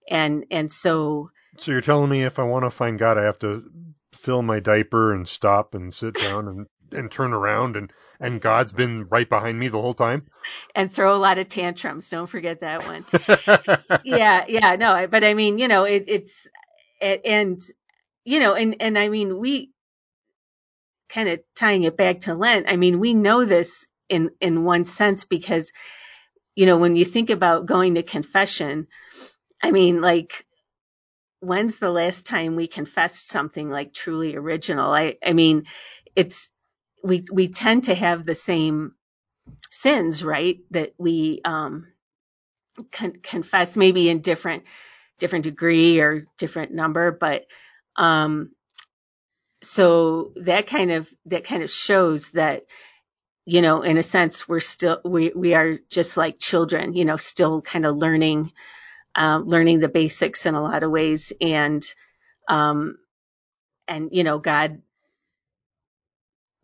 and 0.08 0.46
and 0.50 0.70
so 0.70 1.28
So 1.58 1.72
you're 1.72 1.80
telling 1.80 2.10
me 2.10 2.22
if 2.24 2.38
I 2.38 2.44
want 2.44 2.64
to 2.64 2.70
find 2.70 2.98
God, 2.98 3.18
I 3.18 3.24
have 3.24 3.38
to 3.40 3.70
fill 4.12 4.42
my 4.42 4.60
diaper 4.60 5.12
and 5.12 5.26
stop 5.26 5.74
and 5.74 5.92
sit 5.92 6.14
down 6.14 6.48
and, 6.48 6.66
and 6.92 7.10
turn 7.10 7.32
around 7.32 7.76
and, 7.76 7.92
and 8.20 8.40
God's 8.40 8.72
been 8.72 9.06
right 9.08 9.28
behind 9.28 9.58
me 9.58 9.68
the 9.68 9.80
whole 9.80 9.94
time? 9.94 10.26
and 10.74 10.92
throw 10.92 11.16
a 11.16 11.18
lot 11.18 11.38
of 11.38 11.48
tantrums 11.48 12.10
don't 12.10 12.26
forget 12.26 12.60
that 12.60 12.86
one 12.86 13.04
yeah 14.04 14.44
yeah 14.48 14.76
no 14.76 15.06
but 15.06 15.24
i 15.24 15.34
mean 15.34 15.58
you 15.58 15.68
know 15.68 15.84
it, 15.84 16.04
it's 16.06 16.46
it, 17.00 17.22
and 17.24 17.60
you 18.24 18.40
know 18.40 18.54
and 18.54 18.76
and 18.80 18.98
i 18.98 19.08
mean 19.08 19.38
we 19.38 19.70
kind 21.08 21.28
of 21.28 21.40
tying 21.54 21.84
it 21.84 21.96
back 21.96 22.20
to 22.20 22.34
lent 22.34 22.66
i 22.68 22.76
mean 22.76 23.00
we 23.00 23.14
know 23.14 23.44
this 23.44 23.86
in 24.08 24.30
in 24.40 24.64
one 24.64 24.84
sense 24.84 25.24
because 25.24 25.72
you 26.54 26.66
know 26.66 26.78
when 26.78 26.96
you 26.96 27.04
think 27.04 27.30
about 27.30 27.66
going 27.66 27.94
to 27.96 28.02
confession 28.02 28.86
i 29.62 29.70
mean 29.70 30.00
like 30.00 30.44
when's 31.40 31.78
the 31.78 31.90
last 31.90 32.26
time 32.26 32.56
we 32.56 32.66
confessed 32.66 33.28
something 33.28 33.68
like 33.70 33.92
truly 33.92 34.36
original? 34.36 34.92
I 34.92 35.16
i 35.24 35.32
mean 35.32 35.66
it's 36.16 36.48
we 37.02 37.24
we 37.32 37.48
tend 37.48 37.84
to 37.84 37.94
have 37.94 38.24
the 38.24 38.34
same 38.34 38.94
sins 39.70 40.24
right 40.24 40.58
that 40.70 40.94
we 40.98 41.40
um 41.44 41.86
con- 42.92 43.20
confess 43.22 43.76
maybe 43.76 44.08
in 44.08 44.20
different 44.20 44.64
different 45.18 45.44
degree 45.44 46.00
or 46.00 46.26
different 46.38 46.72
number 46.72 47.10
but 47.12 47.46
um 47.96 48.50
so 49.62 50.32
that 50.36 50.66
kind 50.66 50.90
of 50.90 51.08
that 51.26 51.44
kind 51.44 51.62
of 51.62 51.70
shows 51.70 52.30
that 52.30 52.64
you 53.46 53.62
know 53.62 53.82
in 53.82 53.96
a 53.96 54.02
sense 54.02 54.48
we're 54.48 54.60
still 54.60 55.00
we 55.04 55.32
we 55.34 55.54
are 55.54 55.78
just 55.90 56.16
like 56.16 56.38
children 56.38 56.94
you 56.94 57.04
know 57.04 57.16
still 57.16 57.62
kind 57.62 57.86
of 57.86 57.96
learning 57.96 58.52
um, 59.16 59.44
learning 59.46 59.78
the 59.80 59.88
basics 59.88 60.44
in 60.44 60.54
a 60.54 60.62
lot 60.62 60.82
of 60.82 60.90
ways 60.90 61.32
and 61.40 61.84
um 62.48 62.98
and 63.88 64.10
you 64.12 64.24
know 64.24 64.38
god 64.38 64.80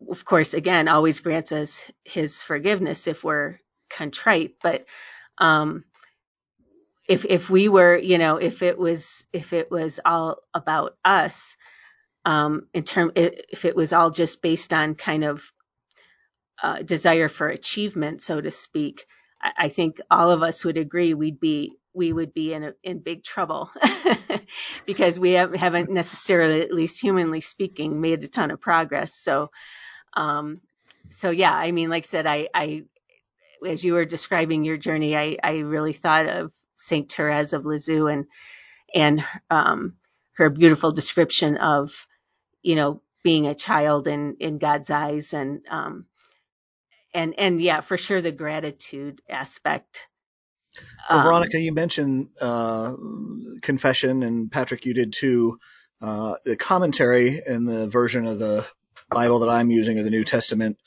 of 0.09 0.25
course, 0.25 0.53
again, 0.53 0.87
always 0.87 1.19
grants 1.19 1.51
us 1.51 1.89
his 2.03 2.41
forgiveness 2.43 3.07
if 3.07 3.23
we're 3.23 3.59
contrite. 3.89 4.55
But 4.61 4.85
um, 5.37 5.83
if 7.11 7.25
if 7.25 7.49
we 7.49 7.67
were, 7.67 7.97
you 7.97 8.17
know, 8.17 8.37
if 8.37 8.61
it 8.61 8.77
was 8.77 9.25
if 9.33 9.51
it 9.51 9.69
was 9.69 9.99
all 10.05 10.37
about 10.53 10.95
us, 11.03 11.57
um, 12.23 12.67
in 12.73 12.83
term, 12.83 13.11
if 13.15 13.65
it 13.65 13.75
was 13.75 13.91
all 13.91 14.11
just 14.11 14.41
based 14.41 14.71
on 14.71 14.95
kind 14.95 15.25
of 15.25 15.43
uh, 16.63 16.81
desire 16.83 17.27
for 17.27 17.49
achievement, 17.49 18.21
so 18.21 18.39
to 18.39 18.49
speak, 18.49 19.05
I, 19.41 19.51
I 19.57 19.69
think 19.69 19.99
all 20.09 20.31
of 20.31 20.41
us 20.41 20.63
would 20.63 20.77
agree 20.77 21.13
we'd 21.13 21.41
be 21.41 21.73
we 21.93 22.13
would 22.13 22.33
be 22.33 22.53
in 22.53 22.63
a, 22.63 22.73
in 22.81 22.99
big 22.99 23.25
trouble 23.25 23.69
because 24.85 25.19
we 25.19 25.31
have, 25.31 25.53
haven't 25.53 25.89
necessarily, 25.91 26.61
at 26.61 26.73
least 26.73 27.01
humanly 27.01 27.41
speaking, 27.41 27.99
made 27.99 28.23
a 28.23 28.29
ton 28.29 28.51
of 28.51 28.61
progress. 28.61 29.13
So, 29.13 29.51
um, 30.13 30.61
so 31.09 31.31
yeah, 31.31 31.53
I 31.53 31.73
mean, 31.73 31.89
like 31.89 32.05
I 32.05 32.07
said, 32.07 32.25
I, 32.25 32.47
I, 32.53 32.85
as 33.67 33.83
you 33.83 33.91
were 33.91 34.05
describing 34.05 34.63
your 34.63 34.77
journey, 34.77 35.17
I, 35.17 35.35
I 35.43 35.59
really 35.59 35.91
thought 35.91 36.27
of 36.27 36.53
Saint 36.81 37.11
Therese 37.11 37.53
of 37.53 37.65
Lisieux 37.65 38.07
and, 38.07 38.25
and, 38.93 39.23
um, 39.49 39.95
her 40.37 40.49
beautiful 40.49 40.91
description 40.93 41.57
of, 41.57 42.07
you 42.63 42.75
know, 42.75 43.01
being 43.23 43.47
a 43.47 43.55
child 43.55 44.07
in, 44.07 44.37
in 44.39 44.59
God's 44.59 44.89
eyes 44.91 45.33
and, 45.33 45.65
um, 45.69 46.05
and, 47.13 47.37
and 47.39 47.61
yeah, 47.61 47.81
for 47.81 47.97
sure 47.97 48.21
the 48.21 48.31
gratitude 48.33 49.21
aspect 49.29 50.07
Well, 51.09 51.19
um, 51.19 51.21
Veronica, 51.21 51.59
you 51.59 51.73
mentioned 51.73 52.29
uh, 52.41 52.93
confession, 53.61 54.23
and 54.23 54.51
Patrick, 54.51 54.85
you 54.85 54.93
did 54.93 55.13
too. 55.13 55.59
Uh, 56.01 56.35
the 56.45 56.57
commentary 56.57 57.39
in 57.47 57.65
the 57.65 57.87
version 57.89 58.27
of 58.27 58.39
the 58.39 58.67
Bible 59.11 59.39
that 59.39 59.49
I'm 59.49 59.71
using 59.71 59.99
of 59.99 60.05
the 60.05 60.11
New 60.11 60.25
Testament 60.25 60.77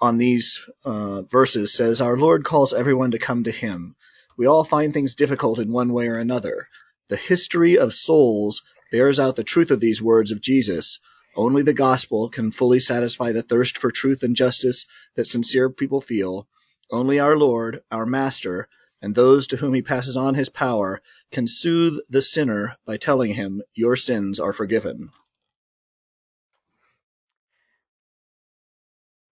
on 0.00 0.18
these 0.18 0.64
uh, 0.84 1.22
verses 1.22 1.74
says, 1.74 2.00
Our 2.00 2.16
Lord 2.16 2.44
calls 2.44 2.74
everyone 2.74 3.12
to 3.12 3.18
come 3.18 3.44
to 3.44 3.52
Him. 3.52 3.96
We 4.38 4.46
all 4.46 4.62
find 4.62 4.94
things 4.94 5.16
difficult 5.16 5.58
in 5.58 5.72
one 5.72 5.92
way 5.92 6.06
or 6.06 6.16
another. 6.16 6.68
The 7.08 7.16
history 7.16 7.76
of 7.76 7.92
souls 7.92 8.62
bears 8.92 9.18
out 9.18 9.34
the 9.34 9.42
truth 9.42 9.72
of 9.72 9.80
these 9.80 10.00
words 10.00 10.30
of 10.30 10.40
Jesus. 10.40 11.00
Only 11.34 11.62
the 11.62 11.74
gospel 11.74 12.28
can 12.28 12.52
fully 12.52 12.78
satisfy 12.78 13.32
the 13.32 13.42
thirst 13.42 13.78
for 13.78 13.90
truth 13.90 14.22
and 14.22 14.36
justice 14.36 14.86
that 15.16 15.26
sincere 15.26 15.68
people 15.70 16.00
feel. 16.00 16.46
Only 16.90 17.18
our 17.18 17.36
Lord, 17.36 17.82
our 17.90 18.06
Master, 18.06 18.68
and 19.02 19.12
those 19.12 19.48
to 19.48 19.56
whom 19.56 19.74
he 19.74 19.82
passes 19.82 20.16
on 20.16 20.34
his 20.34 20.48
power 20.48 21.02
can 21.32 21.48
soothe 21.48 21.98
the 22.08 22.22
sinner 22.22 22.76
by 22.86 22.96
telling 22.96 23.34
him, 23.34 23.62
Your 23.74 23.96
sins 23.96 24.38
are 24.38 24.52
forgiven. 24.52 25.10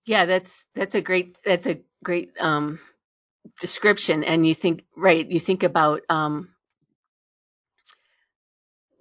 Yeah, 0.05 0.25
that's 0.25 0.65
that's 0.75 0.95
a 0.97 1.01
great 1.01 1.37
that's 1.45 1.67
a 1.67 1.81
great 2.03 2.33
um, 2.41 2.79
description. 3.61 4.25
And 4.25 4.47
you 4.47 4.55
think 4.55 4.85
right, 4.97 5.29
you 5.29 5.41
think 5.41 5.63
about 5.63 6.03
um, 6.09 6.49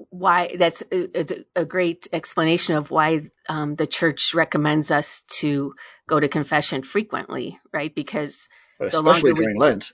why 0.10 0.56
that's 0.58 0.84
a, 0.92 1.44
a 1.56 1.66
great 1.66 2.08
explanation 2.12 2.76
of 2.76 2.92
why 2.92 3.22
um, 3.48 3.76
the 3.76 3.88
church 3.88 4.34
recommends 4.34 4.92
us 4.92 5.24
to 5.40 5.74
go 6.08 6.20
to 6.20 6.28
confession 6.28 6.84
frequently, 6.84 7.60
right? 7.74 7.94
Because 7.94 8.48
But 8.78 8.92
the 8.92 8.98
especially 8.98 9.32
longer 9.32 9.40
we 9.42 9.46
during 9.46 9.58
Lent. 9.60 9.92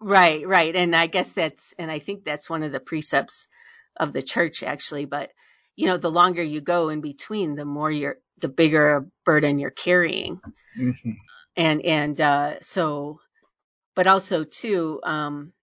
right, 0.00 0.46
right, 0.46 0.74
and 0.74 0.94
I 0.94 1.06
guess 1.06 1.32
that's 1.32 1.74
and 1.78 1.90
I 1.90 1.98
think 1.98 2.24
that's 2.24 2.50
one 2.50 2.62
of 2.62 2.72
the 2.72 2.80
precepts 2.80 3.48
of 3.96 4.12
the 4.12 4.22
church 4.22 4.62
actually. 4.62 5.04
But 5.04 5.30
you 5.76 5.86
know, 5.86 5.96
the 5.96 6.10
longer 6.10 6.42
you 6.42 6.60
go 6.60 6.88
in 6.88 7.00
between, 7.00 7.54
the 7.54 7.64
more 7.64 7.90
you're 7.90 8.18
the 8.40 8.48
bigger 8.48 8.96
a 8.96 9.06
burden 9.24 9.58
you're 9.58 9.70
carrying. 9.70 10.40
Mhm. 10.78 11.14
and 11.56 11.82
and 11.82 12.20
uh, 12.20 12.54
so, 12.60 13.20
but 13.96 14.08
also 14.08 14.44
too, 14.44 15.00
um, 15.04 15.54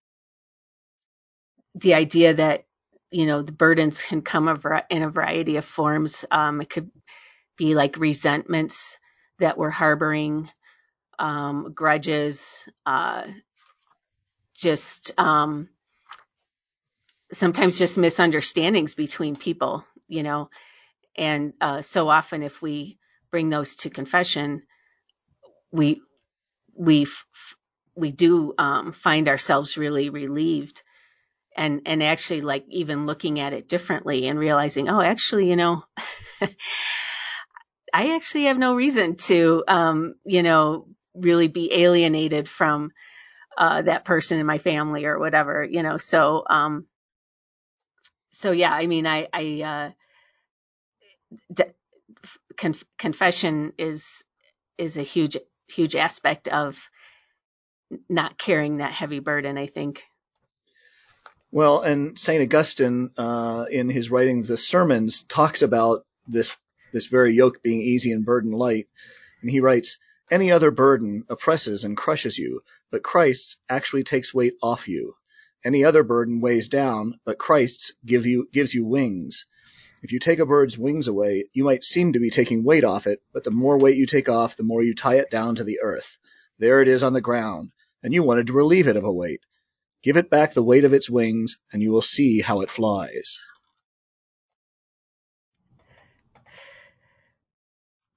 the 1.75 1.93
idea 1.95 2.33
that 2.35 2.65
you 3.11 3.25
know 3.25 3.41
the 3.41 3.51
burdens 3.51 4.01
can 4.01 4.21
come 4.21 4.47
in 4.89 5.03
a 5.03 5.09
variety 5.09 5.57
of 5.57 5.65
forms. 5.65 6.25
Um, 6.31 6.61
it 6.61 6.69
could 6.69 6.91
be 7.57 7.75
like 7.75 7.97
resentments 7.97 8.99
that 9.39 9.57
we're 9.57 9.69
harboring, 9.69 10.49
um, 11.19 11.73
grudges, 11.73 12.67
uh, 12.85 13.27
just 14.55 15.11
um, 15.19 15.69
sometimes 17.33 17.77
just 17.79 17.97
misunderstandings 17.97 18.95
between 18.95 19.35
people, 19.35 19.85
you 20.07 20.23
know. 20.23 20.49
And 21.17 21.53
uh, 21.61 21.81
so 21.83 22.09
often, 22.09 22.43
if 22.43 22.61
we 22.61 22.99
bring 23.31 23.49
those 23.49 23.75
to 23.77 23.89
confession, 23.91 24.63
we 25.71 26.01
we 26.77 27.03
f- 27.03 27.25
we 27.95 28.11
do 28.11 28.53
um, 28.57 28.91
find 28.91 29.27
ourselves 29.27 29.77
really 29.77 30.09
relieved 30.09 30.83
and 31.55 31.81
and 31.85 32.01
actually 32.01 32.41
like 32.41 32.65
even 32.69 33.05
looking 33.05 33.39
at 33.39 33.53
it 33.53 33.67
differently 33.67 34.27
and 34.27 34.39
realizing 34.39 34.89
oh 34.89 35.01
actually 35.01 35.49
you 35.49 35.55
know 35.55 35.83
i 37.93 38.15
actually 38.15 38.45
have 38.45 38.57
no 38.57 38.75
reason 38.75 39.15
to 39.15 39.63
um 39.67 40.15
you 40.25 40.41
know 40.43 40.87
really 41.13 41.47
be 41.47 41.71
alienated 41.71 42.49
from 42.49 42.91
uh 43.57 43.81
that 43.83 44.05
person 44.05 44.39
in 44.39 44.45
my 44.45 44.57
family 44.57 45.05
or 45.05 45.19
whatever 45.19 45.63
you 45.63 45.83
know? 45.83 45.97
So 45.97 46.43
um 46.49 46.87
so 48.31 48.51
yeah 48.51 48.73
i 48.73 48.87
mean 48.87 49.05
i 49.05 49.27
i 49.31 49.61
uh 49.61 49.91
conf- 52.57 52.85
confession 52.97 53.73
is 53.77 54.23
is 54.77 54.97
a 54.97 55.03
huge 55.03 55.37
huge 55.67 55.95
aspect 55.95 56.47
of 56.47 56.89
not 58.09 58.37
carrying 58.37 58.77
that 58.77 58.91
heavy 58.91 59.19
burden 59.19 59.57
i 59.57 59.67
think 59.67 60.03
Well, 61.51 61.81
and 61.81 62.17
Saint 62.19 62.41
Augustine, 62.43 63.11
uh, 63.17 63.65
in 63.71 63.89
his 63.89 64.11
writings, 64.11 64.49
the 64.49 64.57
sermons, 64.57 65.23
talks 65.23 65.61
about 65.61 66.05
this 66.27 66.55
this 66.93 67.07
very 67.07 67.33
yoke 67.33 67.63
being 67.63 67.81
easy 67.81 68.11
and 68.11 68.25
burden 68.25 68.51
light, 68.51 68.87
and 69.41 69.51
he 69.51 69.59
writes, 69.61 69.97
"Any 70.31 70.51
other 70.51 70.71
burden 70.71 71.25
oppresses 71.29 71.83
and 71.83 71.97
crushes 71.97 72.39
you, 72.39 72.61
but 72.91 73.03
Christ's 73.03 73.57
actually 73.69 74.03
takes 74.03 74.33
weight 74.33 74.55
off 74.63 74.87
you. 74.87 75.15
Any 75.65 75.85
other 75.85 76.03
burden 76.03 76.41
weighs 76.41 76.69
down, 76.69 77.19
but 77.25 77.37
Christ's 77.39 77.93
give 78.05 78.25
you 78.25 78.47
gives 78.53 78.73
you 78.73 78.85
wings. 78.85 79.45
If 80.03 80.11
you 80.13 80.19
take 80.19 80.39
a 80.39 80.47
bird's 80.47 80.77
wings 80.79 81.07
away, 81.09 81.45
you 81.53 81.65
might 81.65 81.83
seem 81.83 82.13
to 82.13 82.19
be 82.19 82.31
taking 82.31 82.63
weight 82.63 82.85
off 82.85 83.07
it, 83.07 83.21
but 83.33 83.43
the 83.43 83.51
more 83.51 83.77
weight 83.77 83.97
you 83.97 84.07
take 84.07 84.29
off, 84.29 84.57
the 84.57 84.63
more 84.63 84.83
you 84.83 84.95
tie 84.95 85.17
it 85.17 85.29
down 85.29 85.55
to 85.57 85.65
the 85.65 85.81
earth. 85.81 86.17
There 86.59 86.81
it 86.81 86.87
is 86.87 87.03
on 87.03 87.13
the 87.13 87.21
ground, 87.21 87.72
and 88.03 88.13
you 88.13 88.23
wanted 88.23 88.47
to 88.47 88.53
relieve 88.53 88.87
it 88.87 88.97
of 88.97 89.03
a 89.05 89.11
weight." 89.11 89.41
Give 90.03 90.17
it 90.17 90.29
back 90.29 90.53
the 90.53 90.63
weight 90.63 90.83
of 90.85 90.93
its 90.93 91.09
wings, 91.09 91.59
and 91.71 91.81
you 91.81 91.91
will 91.91 92.01
see 92.01 92.41
how 92.41 92.61
it 92.61 92.69
flies. 92.69 93.39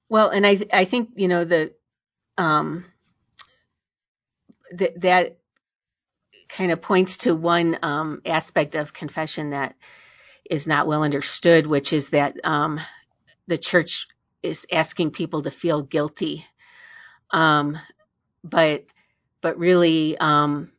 well 0.09 0.29
and 0.29 0.45
i 0.47 0.59
i 0.73 0.85
think 0.85 1.09
you 1.15 1.27
know 1.27 1.43
the 1.43 1.73
um 2.37 2.85
th- 4.77 4.93
that 4.97 5.37
kind 6.49 6.71
of 6.71 6.81
points 6.81 7.17
to 7.17 7.35
one 7.35 7.77
um, 7.83 8.21
aspect 8.25 8.75
of 8.75 8.93
confession 8.93 9.51
that 9.51 9.75
is 10.49 10.67
not 10.67 10.87
well 10.87 11.03
understood, 11.03 11.67
which 11.67 11.93
is 11.93 12.09
that 12.09 12.37
um, 12.45 12.79
the 13.47 13.57
church 13.57 14.07
is 14.41 14.65
asking 14.71 15.11
people 15.11 15.41
to 15.43 15.51
feel 15.51 15.81
guilty. 15.81 16.45
Um, 17.31 17.77
but 18.43 18.85
but 19.41 19.57
really, 19.57 20.17
um, 20.17 20.71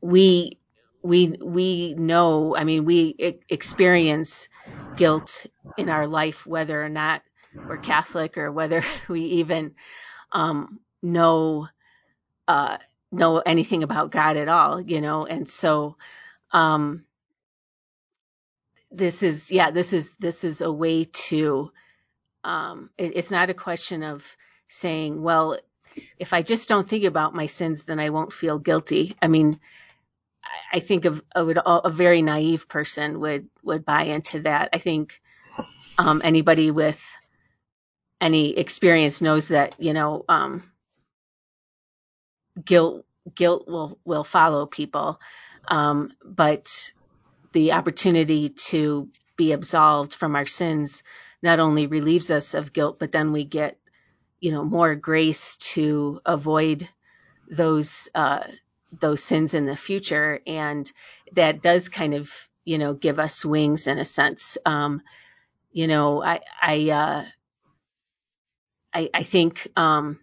we 0.00 0.58
we 1.02 1.36
we 1.40 1.94
know. 1.94 2.56
I 2.56 2.64
mean, 2.64 2.84
we 2.84 3.14
experience 3.48 4.48
guilt 4.96 5.46
in 5.76 5.88
our 5.88 6.06
life, 6.06 6.46
whether 6.46 6.82
or 6.82 6.88
not 6.88 7.22
we're 7.54 7.78
Catholic 7.78 8.38
or 8.38 8.52
whether 8.52 8.82
we 9.08 9.22
even 9.22 9.74
um, 10.32 10.80
know 11.02 11.68
uh, 12.48 12.78
know 13.12 13.38
anything 13.38 13.82
about 13.82 14.10
God 14.10 14.36
at 14.36 14.48
all. 14.48 14.80
You 14.80 15.00
know, 15.00 15.26
and 15.26 15.48
so. 15.48 15.96
Um, 16.52 17.04
this 18.90 19.22
is 19.22 19.50
yeah 19.50 19.70
this 19.70 19.92
is 19.92 20.14
this 20.14 20.44
is 20.44 20.60
a 20.60 20.72
way 20.72 21.04
to 21.04 21.70
um 22.44 22.90
it, 22.96 23.12
it's 23.16 23.30
not 23.30 23.50
a 23.50 23.54
question 23.54 24.02
of 24.02 24.24
saying 24.68 25.20
well 25.22 25.58
if 26.18 26.32
i 26.32 26.42
just 26.42 26.68
don't 26.68 26.88
think 26.88 27.04
about 27.04 27.34
my 27.34 27.46
sins 27.46 27.84
then 27.84 27.98
i 28.00 28.10
won't 28.10 28.32
feel 28.32 28.58
guilty. 28.58 29.14
I 29.20 29.28
mean 29.28 29.58
i, 30.72 30.80
think 30.80 31.04
of, 31.04 31.22
of 31.34 31.50
it, 31.50 31.58
a 31.64 31.90
very 31.90 32.22
naive 32.22 32.68
person 32.68 33.20
would 33.20 33.48
would 33.62 33.84
buy 33.84 34.04
into 34.04 34.40
that. 34.40 34.70
I 34.72 34.78
think 34.78 35.20
um 35.98 36.20
anybody 36.24 36.70
with 36.70 37.02
any 38.20 38.56
experience 38.56 39.20
knows 39.20 39.48
that 39.48 39.74
you 39.78 39.92
know 39.92 40.24
um 40.28 40.62
guilt 42.64 43.04
guilt 43.34 43.68
will 43.68 43.98
will 44.04 44.24
follow 44.24 44.66
people. 44.66 45.20
Um 45.68 46.12
but 46.24 46.92
the 47.52 47.72
opportunity 47.72 48.50
to 48.50 49.08
be 49.36 49.52
absolved 49.52 50.14
from 50.14 50.36
our 50.36 50.46
sins 50.46 51.02
not 51.42 51.60
only 51.60 51.86
relieves 51.86 52.30
us 52.30 52.54
of 52.54 52.72
guilt, 52.72 52.98
but 52.98 53.12
then 53.12 53.32
we 53.32 53.44
get, 53.44 53.78
you 54.40 54.52
know, 54.52 54.64
more 54.64 54.94
grace 54.94 55.56
to 55.56 56.20
avoid 56.24 56.88
those 57.48 58.08
uh, 58.14 58.44
those 58.92 59.22
sins 59.22 59.54
in 59.54 59.66
the 59.66 59.76
future, 59.76 60.40
and 60.46 60.90
that 61.32 61.62
does 61.62 61.88
kind 61.88 62.14
of, 62.14 62.30
you 62.64 62.78
know, 62.78 62.94
give 62.94 63.18
us 63.18 63.44
wings 63.44 63.86
in 63.86 63.98
a 63.98 64.04
sense. 64.04 64.58
Um, 64.64 65.02
you 65.72 65.86
know, 65.86 66.22
I 66.22 66.40
I 66.60 66.90
uh, 66.90 67.24
I, 68.94 69.10
I 69.12 69.22
think 69.24 69.68
um, 69.76 70.18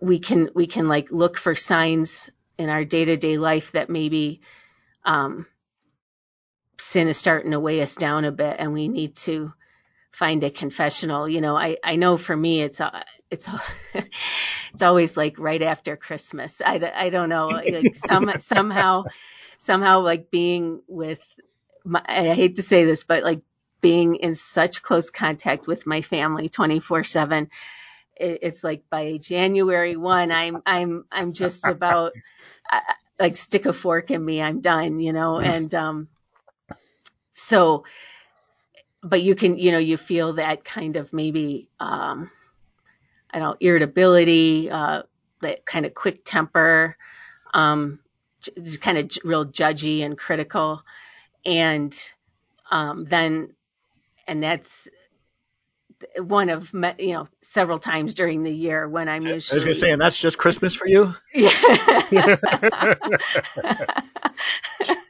we 0.00 0.18
can 0.18 0.50
we 0.54 0.66
can 0.66 0.88
like 0.88 1.10
look 1.10 1.36
for 1.36 1.54
signs 1.54 2.30
in 2.58 2.70
our 2.70 2.84
day 2.84 3.04
to 3.04 3.16
day 3.16 3.36
life 3.36 3.72
that 3.72 3.90
maybe 3.90 4.40
um, 5.04 5.46
sin 6.78 7.08
is 7.08 7.16
starting 7.16 7.50
to 7.50 7.60
weigh 7.60 7.82
us 7.82 7.96
down 7.96 8.24
a 8.24 8.32
bit, 8.32 8.56
and 8.58 8.72
we 8.72 8.88
need 8.88 9.16
to 9.16 9.52
find 10.16 10.42
a 10.44 10.50
confessional. 10.50 11.28
You 11.28 11.42
know, 11.42 11.56
I 11.56 11.76
I 11.84 11.96
know 11.96 12.16
for 12.16 12.34
me 12.36 12.62
it's 12.62 12.80
uh, 12.80 13.02
it's 13.30 13.48
it's 14.72 14.82
always 14.82 15.16
like 15.16 15.38
right 15.38 15.62
after 15.62 15.96
Christmas. 15.96 16.62
I, 16.64 16.80
I 16.94 17.10
don't 17.10 17.28
know 17.28 17.48
like 17.48 17.94
some 17.94 18.32
somehow 18.38 19.04
somehow 19.58 20.00
like 20.00 20.30
being 20.30 20.80
with 20.88 21.20
my, 21.84 22.02
I 22.08 22.34
hate 22.34 22.56
to 22.56 22.62
say 22.62 22.86
this, 22.86 23.04
but 23.04 23.24
like 23.24 23.42
being 23.82 24.16
in 24.16 24.34
such 24.34 24.82
close 24.82 25.10
contact 25.10 25.66
with 25.66 25.86
my 25.86 26.00
family 26.00 26.48
24 26.48 27.04
seven 27.04 27.50
it's 28.18 28.64
like 28.64 28.88
by 28.88 29.18
January 29.18 29.94
one, 29.94 30.32
I'm 30.32 30.62
I'm 30.64 31.04
I'm 31.12 31.34
just 31.34 31.66
about 31.66 32.12
like 33.18 33.36
stick 33.36 33.66
a 33.66 33.74
fork 33.74 34.10
in 34.10 34.24
me, 34.24 34.40
I'm 34.40 34.62
done, 34.62 35.00
you 35.00 35.12
know, 35.12 35.38
and 35.38 35.74
um, 35.74 36.08
so, 37.36 37.84
but 39.08 39.22
you 39.22 39.34
can, 39.34 39.58
you 39.58 39.72
know, 39.72 39.78
you 39.78 39.96
feel 39.96 40.34
that 40.34 40.64
kind 40.64 40.96
of 40.96 41.12
maybe 41.12 41.68
um, 41.80 42.30
I 43.30 43.38
don't 43.38 43.50
know, 43.50 43.56
irritability, 43.60 44.70
uh, 44.70 45.02
that 45.42 45.64
kind 45.64 45.86
of 45.86 45.94
quick 45.94 46.24
temper, 46.24 46.96
um, 47.54 48.00
kind 48.80 48.98
of 48.98 49.10
real 49.24 49.46
judgy 49.46 50.04
and 50.04 50.16
critical, 50.16 50.82
and 51.44 51.96
um, 52.70 53.04
then 53.04 53.54
and 54.26 54.42
that's 54.42 54.88
one 56.18 56.50
of 56.50 56.72
you 56.98 57.12
know 57.12 57.28
several 57.40 57.78
times 57.78 58.14
during 58.14 58.42
the 58.42 58.52
year 58.52 58.88
when 58.88 59.08
I'm 59.08 59.22
usually. 59.22 59.54
I 59.54 59.56
was 59.56 59.64
going 59.64 59.74
to 59.74 59.80
say, 59.80 59.90
and 59.92 60.00
that's 60.00 60.18
just 60.18 60.38
Christmas 60.38 60.74
for 60.74 60.86
you. 60.86 61.14
Yeah. 61.34 62.36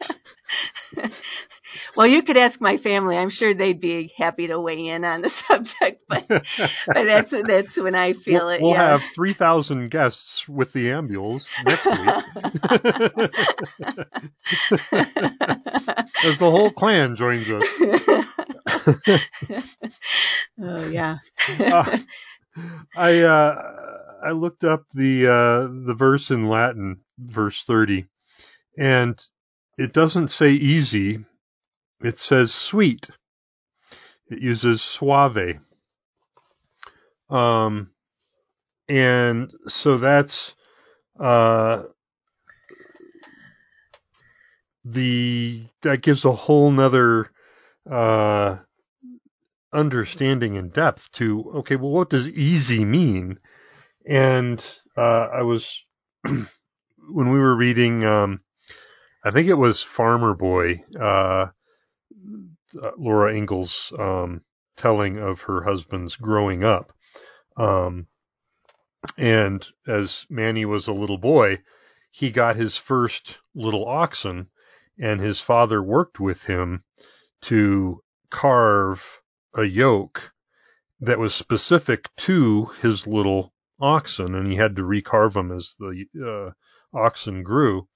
well, 1.97 2.07
you 2.07 2.23
could 2.23 2.37
ask 2.37 2.61
my 2.61 2.77
family. 2.77 3.17
I'm 3.17 3.31
sure 3.31 3.55
they'd 3.55 3.81
be 3.81 4.13
happy 4.17 4.49
to 4.49 4.61
weigh 4.61 4.89
in 4.89 5.05
on 5.05 5.23
the 5.23 5.31
subject, 5.47 6.03
but 6.09 6.29
but 6.29 6.45
that's 6.87 7.31
that's 7.31 7.79
when 7.79 7.95
I 7.95 8.13
feel 8.13 8.47
we'll, 8.47 8.55
it. 8.55 8.61
We'll 8.63 8.73
yeah. 8.73 8.91
have 8.91 9.03
three 9.03 9.33
thousand 9.33 9.91
guests 9.91 10.49
with 10.49 10.73
the 10.73 10.89
Ambuuls 10.89 11.51
next 11.65 11.87
week. 11.87 11.97
As 16.25 16.39
the 16.39 16.51
whole 16.51 16.71
clan 16.71 17.17
joins 17.17 17.51
us. 17.51 17.65
oh 20.63 20.89
yeah. 20.89 21.19
uh, 21.59 21.99
I 22.95 23.21
uh, 23.21 23.99
I 24.23 24.31
looked 24.33 24.65
up 24.65 24.85
the 24.95 25.27
uh, 25.27 25.87
the 25.87 25.95
verse 25.95 26.31
in 26.31 26.49
Latin, 26.49 27.01
verse 27.19 27.65
thirty, 27.65 28.07
and 28.79 29.23
it 29.79 29.93
doesn't 29.93 30.29
say 30.29 30.53
easy; 30.53 31.25
it 32.03 32.19
says 32.19 32.53
sweet. 32.53 33.09
It 34.31 34.41
uses 34.41 34.83
suave. 34.83 35.61
Um, 37.31 37.91
and 38.89 39.53
so 39.67 39.99
that's 39.99 40.55
uh, 41.19 41.85
the 44.85 45.67
that 45.83 46.03
gives 46.03 46.25
a 46.25 46.33
whole 46.33 46.71
nother 46.71 47.31
uh, 47.91 48.59
understanding 49.73 50.57
and 50.57 50.73
depth 50.73 51.11
to 51.13 51.53
okay 51.57 51.77
well 51.77 51.91
what 51.91 52.11
does 52.11 52.31
easy 52.31 52.85
mean 52.85 53.39
and 54.07 54.65
uh, 54.97 55.29
i 55.33 55.43
was 55.43 55.85
when 56.25 56.47
we 57.31 57.39
were 57.39 57.55
reading 57.57 58.05
um, 58.05 58.41
i 59.25 59.31
think 59.31 59.49
it 59.49 59.55
was 59.55 59.83
farmer 59.83 60.35
boy 60.35 60.81
uh, 60.99 61.47
laura 62.97 63.33
ingalls 63.33 63.93
um, 63.99 64.43
telling 64.77 65.19
of 65.19 65.43
her 65.43 65.63
husband's 65.63 66.17
growing 66.17 66.65
up 66.65 66.93
um, 67.57 68.07
and 69.17 69.67
as 69.87 70.27
manny 70.29 70.65
was 70.65 70.89
a 70.89 70.93
little 70.93 71.19
boy 71.19 71.59
he 72.11 72.31
got 72.31 72.57
his 72.57 72.77
first 72.77 73.39
little 73.55 73.87
oxen 73.87 74.49
and 74.99 75.21
his 75.21 75.41
father 75.41 75.83
worked 75.83 76.19
with 76.19 76.43
him 76.45 76.83
to 77.43 78.03
carve 78.31 79.21
a 79.55 79.65
yoke 79.65 80.33
that 81.01 81.19
was 81.19 81.35
specific 81.35 82.09
to 82.17 82.67
his 82.83 83.07
little 83.07 83.53
oxen, 83.81 84.35
and 84.35 84.51
he 84.51 84.57
had 84.57 84.77
to 84.77 84.83
recarve 84.83 85.35
them 85.35 85.53
as 85.53 85.77
the 85.79 86.07
uh, 86.25 86.97
oxen 86.97 87.43
grew. 87.43 87.87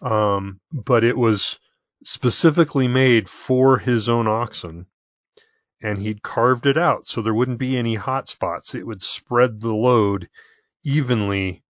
Um, 0.00 0.60
but 0.72 1.02
it 1.02 1.16
was 1.16 1.58
specifically 2.04 2.88
made 2.88 3.28
for 3.28 3.78
his 3.78 4.08
own 4.08 4.26
oxen, 4.26 4.86
and 5.80 5.98
he'd 5.98 6.22
carved 6.22 6.66
it 6.66 6.76
out 6.76 7.06
so 7.06 7.22
there 7.22 7.34
wouldn't 7.34 7.58
be 7.58 7.76
any 7.76 7.94
hot 7.94 8.28
spots. 8.28 8.74
It 8.74 8.86
would 8.86 9.02
spread 9.02 9.60
the 9.60 9.74
load 9.74 10.28
evenly 10.84 11.62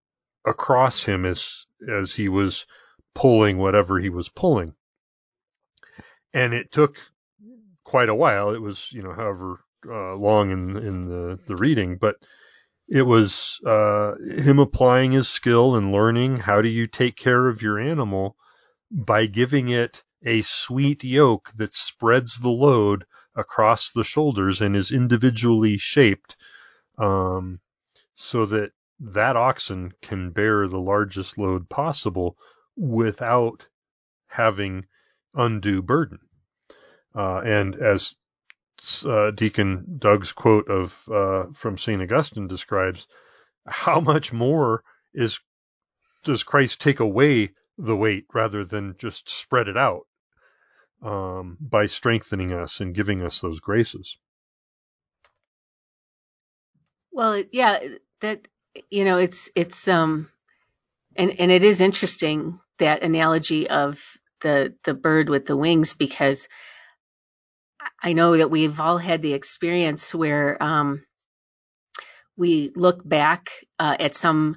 across 0.45 1.03
him 1.03 1.25
as 1.25 1.67
as 1.89 2.15
he 2.15 2.29
was 2.29 2.67
pulling 3.15 3.59
whatever 3.59 3.99
he 3.99 4.09
was 4.11 4.29
pulling. 4.29 4.75
And 6.33 6.55
it 6.55 6.71
took 6.71 6.97
quite 7.85 8.09
a 8.09 8.15
while. 8.15 8.51
It 8.51 8.61
was, 8.61 8.93
you 8.93 9.03
know, 9.03 9.13
however 9.13 9.61
uh, 9.87 10.15
long 10.15 10.51
in 10.51 10.77
in 10.77 11.09
the 11.09 11.39
the 11.47 11.57
reading, 11.57 11.97
but 11.97 12.17
it 12.89 13.03
was 13.03 13.61
uh, 13.67 14.15
him 14.17 14.59
applying 14.59 15.13
his 15.13 15.29
skill 15.29 15.77
and 15.77 15.93
learning 15.93 16.37
how 16.37 16.63
do 16.63 16.69
you 16.69 16.87
take 16.87 17.17
care 17.17 17.49
of 17.49 17.61
your 17.61 17.79
animal 17.79 18.37
by 18.91 19.27
giving 19.27 19.69
it 19.69 20.03
a 20.25 20.43
sweet 20.43 21.05
yoke 21.05 21.53
that 21.57 21.73
spreads 21.73 22.41
the 22.41 22.49
load 22.49 23.05
across 23.37 23.93
the 23.93 24.05
shoulders 24.05 24.61
and 24.61 24.75
is 24.75 24.91
individually 24.91 25.77
shaped 25.79 26.37
um, 26.99 27.61
so 28.17 28.45
that 28.47 28.73
that 29.01 29.37
oxen 29.37 29.93
can 30.03 30.31
bear 30.31 30.67
the 30.67 30.81
largest 30.81 31.39
load 31.39 31.69
possible 31.69 32.37
without 32.77 33.69
having 34.27 34.85
undue 35.35 35.81
burden. 35.81 36.19
Uh, 37.15 37.41
and 37.45 37.77
as 37.77 38.17
uh, 39.07 39.31
Deacon 39.31 39.99
Doug's 39.99 40.33
quote 40.33 40.69
of 40.69 41.09
uh, 41.09 41.45
from 41.55 41.79
Saint 41.79 42.03
Augustine 42.03 42.49
describes, 42.49 43.07
how 43.67 44.01
much 44.01 44.33
more 44.33 44.83
is 45.15 45.39
does 46.25 46.43
Christ 46.43 46.81
take 46.81 46.99
away 46.99 47.53
the 47.77 47.97
weight 47.97 48.27
rather 48.35 48.65
than 48.65 48.97
just 48.99 49.29
spread 49.31 49.69
it 49.69 49.77
out 49.77 50.08
um, 51.03 51.57
by 51.61 51.87
strengthening 51.87 52.53
us 52.53 52.81
and 52.81 52.95
giving 52.95 53.23
us 53.23 53.41
those 53.41 53.61
graces? 53.61 54.17
Well, 57.13 57.43
yeah, 57.53 57.79
that 58.21 58.49
you 58.91 59.05
know, 59.05 59.19
it's 59.19 59.51
it's 59.55 59.89
um, 59.89 60.31
and 61.17 61.41
and 61.41 61.51
it 61.51 61.65
is 61.65 61.81
interesting 61.81 62.61
that 62.79 63.03
analogy 63.03 63.69
of 63.69 64.03
the 64.41 64.75
the 64.85 64.95
bird 64.95 65.29
with 65.29 65.47
the 65.47 65.57
wings 65.57 65.95
because 65.95 66.49
I 68.03 68.13
know 68.13 68.37
that 68.37 68.51
we've 68.51 68.79
all 68.81 68.99
had 68.99 69.23
the 69.23 69.35
experience 69.35 70.15
where 70.15 70.63
um, 70.63 71.05
we 72.37 72.71
look 72.75 73.07
back 73.07 73.51
uh, 73.79 73.97
at 73.99 74.15
some 74.15 74.57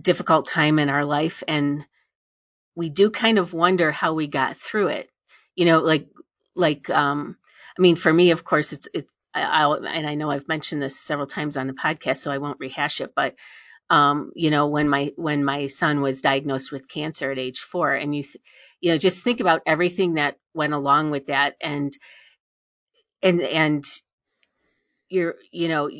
difficult 0.00 0.46
time 0.46 0.78
in 0.78 0.88
our 0.88 1.04
life 1.04 1.42
and 1.48 1.84
we 2.76 2.90
do 2.90 3.10
kind 3.10 3.38
of 3.38 3.52
wonder 3.52 3.90
how 3.90 4.14
we 4.14 4.28
got 4.28 4.56
through 4.56 4.88
it. 4.88 5.10
You 5.58 5.64
know, 5.64 5.80
like 5.80 6.06
like 6.54 6.88
um, 6.88 7.36
I 7.76 7.82
mean, 7.82 7.96
for 7.96 8.12
me, 8.12 8.30
of 8.30 8.44
course, 8.44 8.72
it's 8.72 8.86
it's 8.94 9.12
I, 9.34 9.66
will 9.66 9.84
and 9.84 10.06
I 10.06 10.14
know 10.14 10.30
I've 10.30 10.46
mentioned 10.46 10.80
this 10.80 10.96
several 10.96 11.26
times 11.26 11.56
on 11.56 11.66
the 11.66 11.72
podcast, 11.72 12.18
so 12.18 12.30
I 12.30 12.38
won't 12.38 12.60
rehash 12.60 13.00
it. 13.00 13.12
But 13.16 13.34
um, 13.90 14.30
you 14.36 14.52
know, 14.52 14.68
when 14.68 14.88
my 14.88 15.12
when 15.16 15.44
my 15.44 15.66
son 15.66 16.00
was 16.00 16.22
diagnosed 16.22 16.70
with 16.70 16.86
cancer 16.86 17.32
at 17.32 17.40
age 17.40 17.58
four, 17.58 17.92
and 17.92 18.14
you 18.14 18.22
th- 18.22 18.36
you 18.80 18.92
know 18.92 18.98
just 18.98 19.24
think 19.24 19.40
about 19.40 19.62
everything 19.66 20.14
that 20.14 20.36
went 20.54 20.74
along 20.74 21.10
with 21.10 21.26
that, 21.26 21.56
and 21.60 21.92
and 23.20 23.40
and 23.40 23.84
you're 25.08 25.34
you 25.50 25.66
know 25.66 25.90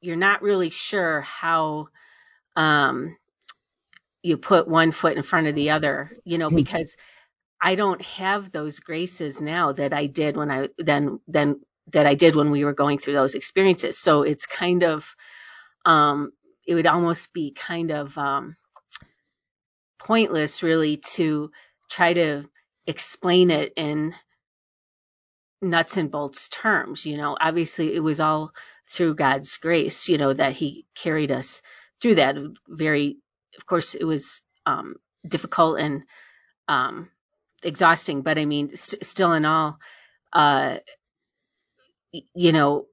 you're 0.00 0.14
not 0.14 0.42
really 0.42 0.70
sure 0.70 1.22
how 1.22 1.88
um 2.54 3.16
you 4.22 4.36
put 4.36 4.68
one 4.68 4.92
foot 4.92 5.16
in 5.16 5.24
front 5.24 5.48
of 5.48 5.56
the 5.56 5.70
other 5.70 6.08
you 6.24 6.38
know 6.38 6.50
because 6.50 6.96
I 7.60 7.74
don't 7.74 8.02
have 8.02 8.52
those 8.52 8.80
graces 8.80 9.40
now 9.40 9.72
that 9.72 9.92
I 9.92 10.06
did 10.06 10.36
when 10.36 10.50
I 10.50 10.68
then 10.78 11.20
then 11.26 11.60
that 11.92 12.06
I 12.06 12.14
did 12.14 12.36
when 12.36 12.50
we 12.50 12.64
were 12.64 12.74
going 12.74 12.98
through 12.98 13.14
those 13.14 13.34
experiences. 13.34 13.98
So 13.98 14.22
it's 14.22 14.46
kind 14.46 14.84
of 14.84 15.14
um, 15.84 16.32
it 16.66 16.74
would 16.74 16.86
almost 16.86 17.32
be 17.32 17.52
kind 17.52 17.90
of 17.90 18.16
um, 18.18 18.56
pointless, 19.98 20.62
really, 20.62 20.98
to 20.98 21.50
try 21.90 22.12
to 22.12 22.44
explain 22.86 23.50
it 23.50 23.72
in 23.76 24.14
nuts 25.60 25.96
and 25.96 26.10
bolts 26.10 26.48
terms. 26.48 27.06
You 27.06 27.16
know, 27.16 27.36
obviously 27.40 27.94
it 27.94 28.00
was 28.00 28.20
all 28.20 28.52
through 28.88 29.14
God's 29.14 29.56
grace, 29.56 30.08
you 30.08 30.18
know, 30.18 30.32
that 30.32 30.52
He 30.52 30.86
carried 30.94 31.32
us 31.32 31.62
through 32.00 32.16
that. 32.16 32.36
Very, 32.68 33.18
of 33.56 33.66
course, 33.66 33.94
it 33.94 34.04
was 34.04 34.42
um, 34.66 34.96
difficult 35.26 35.80
and 35.80 36.04
um, 36.68 37.08
exhausting, 37.62 38.22
but 38.22 38.38
I 38.38 38.46
mean, 38.46 38.76
st- 38.76 39.04
still 39.04 39.32
in 39.34 39.44
all, 39.46 39.78
uh, 40.32 40.78
you 42.12 42.52
know, 42.52 42.86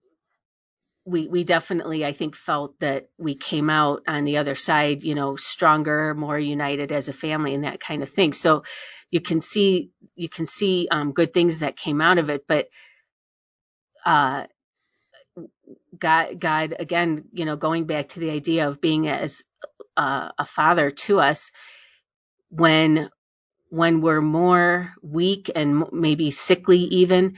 we 1.05 1.27
we 1.27 1.43
definitely 1.43 2.05
I 2.05 2.11
think 2.13 2.35
felt 2.35 2.79
that 2.79 3.09
we 3.17 3.35
came 3.35 3.69
out 3.69 4.03
on 4.07 4.23
the 4.25 4.37
other 4.37 4.55
side, 4.55 5.03
you 5.03 5.15
know, 5.15 5.35
stronger, 5.35 6.13
more 6.13 6.37
united 6.39 6.91
as 6.91 7.09
a 7.09 7.13
family 7.13 7.55
and 7.55 7.63
that 7.63 7.79
kind 7.79 8.03
of 8.03 8.09
thing. 8.09 8.33
So 8.33 8.63
you 9.09 9.21
can 9.21 9.41
see 9.41 9.91
you 10.15 10.29
can 10.29 10.45
see 10.45 10.87
um, 10.91 11.13
good 11.13 11.33
things 11.33 11.59
that 11.61 11.77
came 11.77 12.01
out 12.01 12.17
of 12.19 12.29
it, 12.29 12.45
but 12.47 12.67
uh, 14.05 14.47
God 15.97 16.39
God 16.39 16.75
again, 16.79 17.25
you 17.33 17.45
know, 17.45 17.57
going 17.57 17.85
back 17.85 18.09
to 18.09 18.21
the 18.21 18.31
idea 18.31 18.69
of 18.69 18.81
being 18.81 19.07
as 19.07 19.43
uh, 19.97 20.31
a 20.37 20.45
father 20.45 20.91
to 20.91 21.19
us 21.21 21.51
when 22.49 23.09
when 23.69 24.01
we're 24.01 24.21
more 24.21 24.93
weak 25.01 25.51
and 25.55 25.91
maybe 25.91 26.31
sickly 26.31 26.79
even 26.79 27.37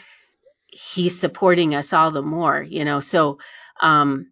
he's 0.67 1.19
supporting 1.19 1.75
us 1.75 1.93
all 1.93 2.11
the 2.11 2.21
more 2.21 2.61
you 2.61 2.85
know? 2.85 2.99
So 2.99 3.39
um 3.81 4.27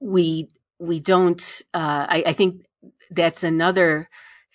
we 0.00 0.48
we 0.78 1.00
don't 1.00 1.62
uh 1.74 2.06
I, 2.08 2.24
I 2.28 2.32
think 2.32 2.64
that's 3.10 3.42
another 3.44 4.08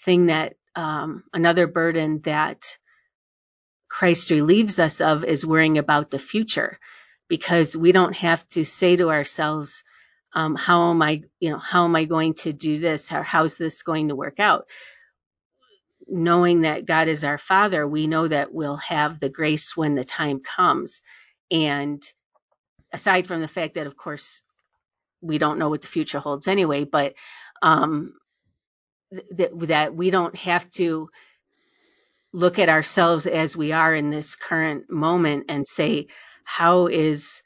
thing 0.06 0.28
that 0.28 0.56
um 0.76 1.24
another 1.34 1.68
burden 1.68 2.22
that 2.22 2.78
christ 3.90 4.32
relieves 4.32 4.80
us 4.80 5.02
of 5.02 5.24
is 5.24 5.46
worrying 5.46 5.78
about 5.78 6.12
the 6.12 6.20
future 6.20 6.80
because 7.28 7.76
we 7.76 7.92
don't 7.92 8.16
have 8.16 8.48
to 8.50 8.66
say 8.66 8.96
to 8.96 9.10
ourselves 9.10 9.84
um 10.34 10.56
how 10.56 10.92
am 10.92 11.02
i 11.02 11.24
you 11.40 11.52
know 11.52 11.60
how 11.60 11.86
am 11.86 11.96
i 11.96 12.06
going 12.06 12.34
to 12.36 12.54
do 12.54 12.80
this? 12.80 13.12
Or 13.12 13.24
how's 13.24 13.58
this 13.58 13.84
going 13.84 14.10
to 14.10 14.16
work 14.16 14.40
out 14.40 14.68
knowing 16.08 16.62
that 16.62 16.86
God 16.86 17.08
is 17.08 17.24
our 17.24 17.38
Father, 17.38 17.88
we 17.88 18.08
know 18.08 18.28
that 18.28 18.54
we'll 18.54 18.78
have 18.78 19.20
the 19.20 19.30
grace 19.30 19.76
when 19.76 19.96
the 19.96 20.04
time 20.04 20.40
comes. 20.40 21.02
And 21.52 22.04
aside 22.94 23.28
from 23.28 23.42
the 23.42 23.48
fact 23.48 23.76
that, 23.76 23.88
of 23.88 23.98
course, 23.98 24.42
we 25.22 25.38
don't 25.38 25.60
know 25.60 25.70
what 25.70 25.82
the 25.82 25.88
future 25.88 26.20
holds 26.20 26.48
anyway, 26.48 26.84
but 26.84 27.16
um, 27.62 28.14
th- 29.36 29.52
that 29.54 29.96
we 29.96 30.10
don't 30.10 30.36
have 30.36 30.70
to 30.72 31.10
look 32.34 32.60
at 32.60 32.70
ourselves 32.70 33.26
as 33.26 33.56
we 33.56 33.72
are 33.72 33.96
in 33.96 34.10
this 34.10 34.36
current 34.36 34.90
moment 34.90 35.46
and 35.50 35.66
say, 35.66 36.08
how 36.44 36.88
is 36.88 37.42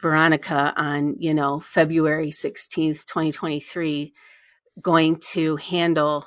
Veronica 0.00 0.72
on, 0.76 1.16
you 1.18 1.34
know, 1.34 1.60
February 1.60 2.30
16th, 2.30 3.06
2023 3.06 4.12
going 4.80 5.16
to 5.32 5.56
handle 5.56 6.26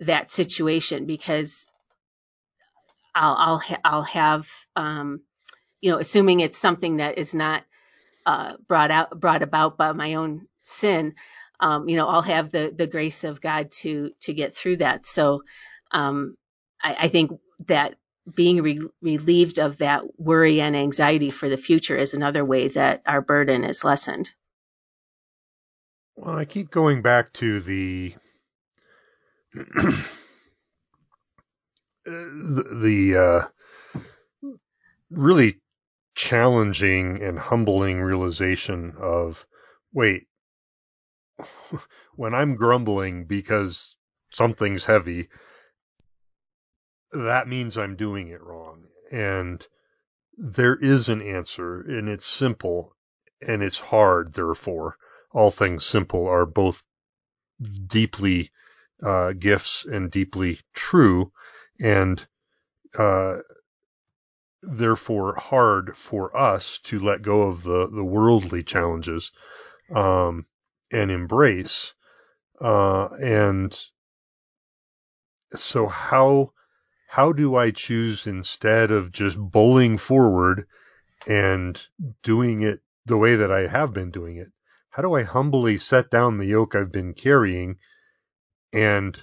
that 0.00 0.30
situation? 0.30 1.06
Because 1.06 1.66
I'll 3.14 3.36
I'll, 3.36 3.58
ha- 3.58 3.80
I'll 3.84 4.02
have 4.02 4.48
um, 4.76 5.22
you 5.80 5.90
know, 5.90 5.98
assuming 5.98 6.40
it's 6.40 6.58
something 6.58 6.98
that 6.98 7.18
is 7.18 7.34
not 7.34 7.64
uh, 8.26 8.56
brought 8.68 8.90
out 8.90 9.18
brought 9.18 9.42
about 9.42 9.76
by 9.76 9.92
my 9.92 10.14
own 10.14 10.46
sin, 10.62 11.14
um, 11.58 11.88
you 11.88 11.96
know, 11.96 12.08
I'll 12.08 12.22
have 12.22 12.50
the 12.50 12.72
the 12.74 12.86
grace 12.86 13.24
of 13.24 13.40
God 13.40 13.70
to 13.82 14.10
to 14.20 14.34
get 14.34 14.52
through 14.52 14.78
that. 14.78 15.06
So 15.06 15.42
um, 15.90 16.36
I, 16.82 16.96
I 17.00 17.08
think 17.08 17.32
that 17.66 17.96
being 18.34 18.62
re- 18.62 18.88
relieved 19.02 19.58
of 19.58 19.78
that 19.78 20.02
worry 20.18 20.60
and 20.60 20.76
anxiety 20.76 21.30
for 21.30 21.48
the 21.48 21.56
future 21.56 21.96
is 21.96 22.14
another 22.14 22.44
way 22.44 22.68
that 22.68 23.02
our 23.06 23.22
burden 23.22 23.64
is 23.64 23.84
lessened. 23.84 24.30
Well, 26.16 26.36
I 26.36 26.44
keep 26.44 26.70
going 26.70 27.00
back 27.02 27.32
to 27.34 27.60
the 27.60 28.14
the, 32.04 33.16
uh, 33.16 34.50
really 35.10 35.60
challenging 36.14 37.22
and 37.22 37.38
humbling 37.38 38.00
realization 38.00 38.94
of 38.98 39.46
wait, 39.92 40.26
when 42.14 42.34
I'm 42.34 42.56
grumbling 42.56 43.24
because 43.24 43.96
something's 44.32 44.84
heavy, 44.84 45.28
that 47.12 47.48
means 47.48 47.76
I'm 47.76 47.96
doing 47.96 48.28
it 48.28 48.42
wrong. 48.42 48.84
And 49.10 49.66
there 50.36 50.76
is 50.76 51.08
an 51.08 51.22
answer, 51.22 51.80
and 51.80 52.08
it's 52.08 52.26
simple 52.26 52.94
and 53.40 53.62
it's 53.62 53.78
hard, 53.78 54.32
therefore. 54.34 54.96
All 55.32 55.50
things 55.50 55.86
simple 55.86 56.26
are 56.26 56.46
both 56.46 56.82
deeply 57.86 58.50
uh, 59.02 59.32
gifts 59.32 59.84
and 59.84 60.10
deeply 60.10 60.60
true, 60.74 61.32
and 61.80 62.26
uh, 62.98 63.38
therefore 64.62 65.34
hard 65.36 65.96
for 65.96 66.36
us 66.36 66.78
to 66.80 66.98
let 66.98 67.22
go 67.22 67.42
of 67.42 67.62
the, 67.62 67.88
the 67.88 68.04
worldly 68.04 68.62
challenges 68.62 69.32
um, 69.94 70.46
and 70.92 71.10
embrace. 71.10 71.94
Uh, 72.60 73.08
and 73.20 73.78
so 75.54 75.86
how 75.86 76.52
how 77.08 77.32
do 77.32 77.56
I 77.56 77.72
choose 77.72 78.26
instead 78.28 78.92
of 78.92 79.10
just 79.10 79.36
bowling 79.36 79.96
forward 79.96 80.68
and 81.26 81.80
doing 82.22 82.60
it 82.60 82.80
the 83.04 83.16
way 83.16 83.34
that 83.34 83.50
I 83.50 83.66
have 83.66 83.92
been 83.92 84.12
doing 84.12 84.36
it? 84.36 84.52
How 84.90 85.02
do 85.02 85.14
I 85.14 85.22
humbly 85.22 85.76
set 85.76 86.10
down 86.10 86.38
the 86.38 86.46
yoke 86.46 86.76
I've 86.76 86.92
been 86.92 87.14
carrying 87.14 87.78
and 88.72 89.22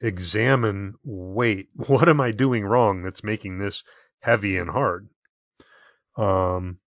examine, 0.00 0.94
wait, 1.04 1.68
what 1.74 2.08
am 2.08 2.20
I 2.20 2.32
doing 2.32 2.64
wrong 2.64 3.02
that's 3.02 3.24
making 3.24 3.58
this 3.58 3.84
heavy 4.20 4.56
and 4.56 4.70
hard? 4.70 5.08
Um, 6.16 6.78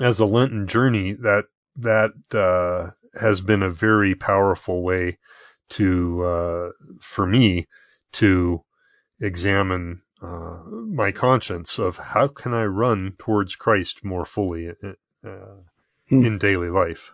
as 0.00 0.20
a 0.20 0.26
Lenten 0.26 0.66
journey, 0.66 1.12
that 1.14 1.46
that 1.76 2.12
uh, 2.32 2.90
has 3.18 3.40
been 3.40 3.62
a 3.62 3.70
very 3.70 4.14
powerful 4.14 4.82
way 4.82 5.18
to 5.70 6.22
uh, 6.24 6.70
for 7.00 7.26
me 7.26 7.66
to 8.12 8.62
examine 9.20 10.02
uh, 10.22 10.58
my 10.66 11.12
conscience 11.12 11.78
of 11.78 11.96
how 11.96 12.28
can 12.28 12.54
I 12.54 12.64
run 12.64 13.14
towards 13.18 13.56
Christ 13.56 14.04
more 14.04 14.24
fully 14.24 14.70
uh, 14.70 15.36
Hmm. 16.08 16.24
in 16.24 16.38
daily 16.38 16.68
life. 16.68 17.12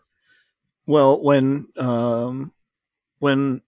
Well, 0.87 1.23
when 1.23 1.69
um, 1.77 2.53
when 3.21 3.63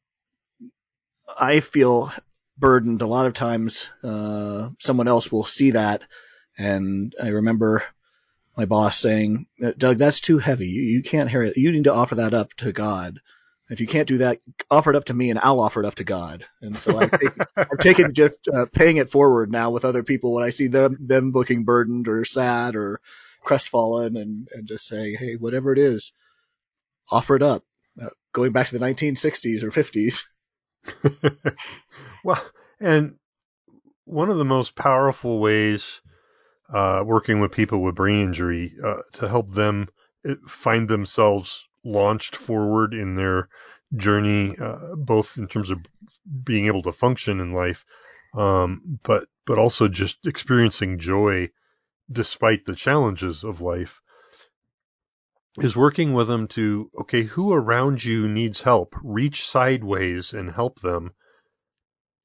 I 1.38 1.60
feel 1.60 2.10
burdened, 2.58 3.02
a 3.02 3.06
lot 3.06 3.26
of 3.26 3.34
times 3.34 3.88
uh, 4.02 4.70
someone 4.78 5.08
else 5.08 5.30
will 5.30 5.44
see 5.44 5.72
that, 5.72 6.02
and 6.58 7.14
I 7.20 7.28
remember 7.28 7.82
my 8.56 8.66
boss 8.66 8.98
saying, 8.98 9.46
"Doug, 9.78 9.98
that's 9.98 10.20
too 10.20 10.38
heavy. 10.38 10.68
You, 10.68 10.82
you 10.82 11.02
can't 11.02 11.30
carry 11.30 11.48
it. 11.48 11.56
You 11.56 11.72
need 11.72 11.84
to 11.84 11.94
offer 11.94 12.16
that 12.16 12.34
up 12.34 12.52
to 12.54 12.72
God. 12.72 13.20
If 13.70 13.80
you 13.80 13.86
can't 13.86 14.08
do 14.08 14.18
that, 14.18 14.40
offer 14.70 14.90
it 14.90 14.96
up 14.96 15.06
to 15.06 15.14
me, 15.14 15.30
and 15.30 15.38
I'll 15.38 15.60
offer 15.60 15.80
it 15.80 15.86
up 15.86 15.96
to 15.96 16.04
God." 16.04 16.44
And 16.60 16.78
so 16.78 16.96
I've 16.98 17.10
taken, 17.10 17.46
I've 17.56 17.78
taken 17.80 18.14
just 18.14 18.48
uh, 18.52 18.66
paying 18.72 18.98
it 18.98 19.08
forward 19.08 19.50
now 19.50 19.70
with 19.70 19.84
other 19.84 20.02
people 20.02 20.34
when 20.34 20.44
I 20.44 20.50
see 20.50 20.66
them 20.66 20.98
them 21.00 21.32
looking 21.32 21.64
burdened 21.64 22.08
or 22.08 22.24
sad 22.24 22.76
or 22.76 23.00
crestfallen, 23.42 24.16
and 24.16 24.48
and 24.52 24.68
just 24.68 24.86
saying, 24.86 25.16
"Hey, 25.18 25.34
whatever 25.36 25.72
it 25.72 25.78
is, 25.78 26.12
offer 27.10 27.36
it 27.36 27.42
up." 27.42 27.64
Uh, 28.00 28.08
going 28.32 28.52
back 28.52 28.68
to 28.68 28.78
the 28.78 28.84
1960s 28.84 29.62
or 29.62 29.70
50s. 29.70 30.22
well, 32.24 32.42
and 32.80 33.16
one 34.04 34.30
of 34.30 34.38
the 34.38 34.44
most 34.44 34.74
powerful 34.74 35.40
ways 35.40 36.00
uh, 36.72 37.02
working 37.04 37.40
with 37.40 37.52
people 37.52 37.82
with 37.82 37.94
brain 37.94 38.20
injury 38.20 38.74
uh, 38.84 39.02
to 39.12 39.28
help 39.28 39.52
them 39.52 39.88
uh, 40.28 40.34
find 40.46 40.88
themselves 40.88 41.68
launched 41.84 42.36
forward 42.36 42.94
in 42.94 43.14
their 43.14 43.48
journey, 43.96 44.56
uh, 44.58 44.94
both 44.96 45.36
in 45.36 45.46
terms 45.48 45.70
of 45.70 45.84
being 46.44 46.66
able 46.66 46.82
to 46.82 46.92
function 46.92 47.40
in 47.40 47.52
life, 47.52 47.84
um, 48.34 48.98
but 49.02 49.26
but 49.46 49.58
also 49.58 49.88
just 49.88 50.26
experiencing 50.26 50.98
joy 50.98 51.50
despite 52.10 52.64
the 52.64 52.74
challenges 52.74 53.44
of 53.44 53.60
life. 53.60 54.01
Is 55.58 55.76
working 55.76 56.14
with 56.14 56.28
them 56.28 56.48
to 56.48 56.90
okay, 57.00 57.24
who 57.24 57.52
around 57.52 58.02
you 58.02 58.26
needs 58.26 58.62
help? 58.62 58.94
Reach 59.02 59.44
sideways 59.44 60.32
and 60.32 60.50
help 60.50 60.80
them, 60.80 61.12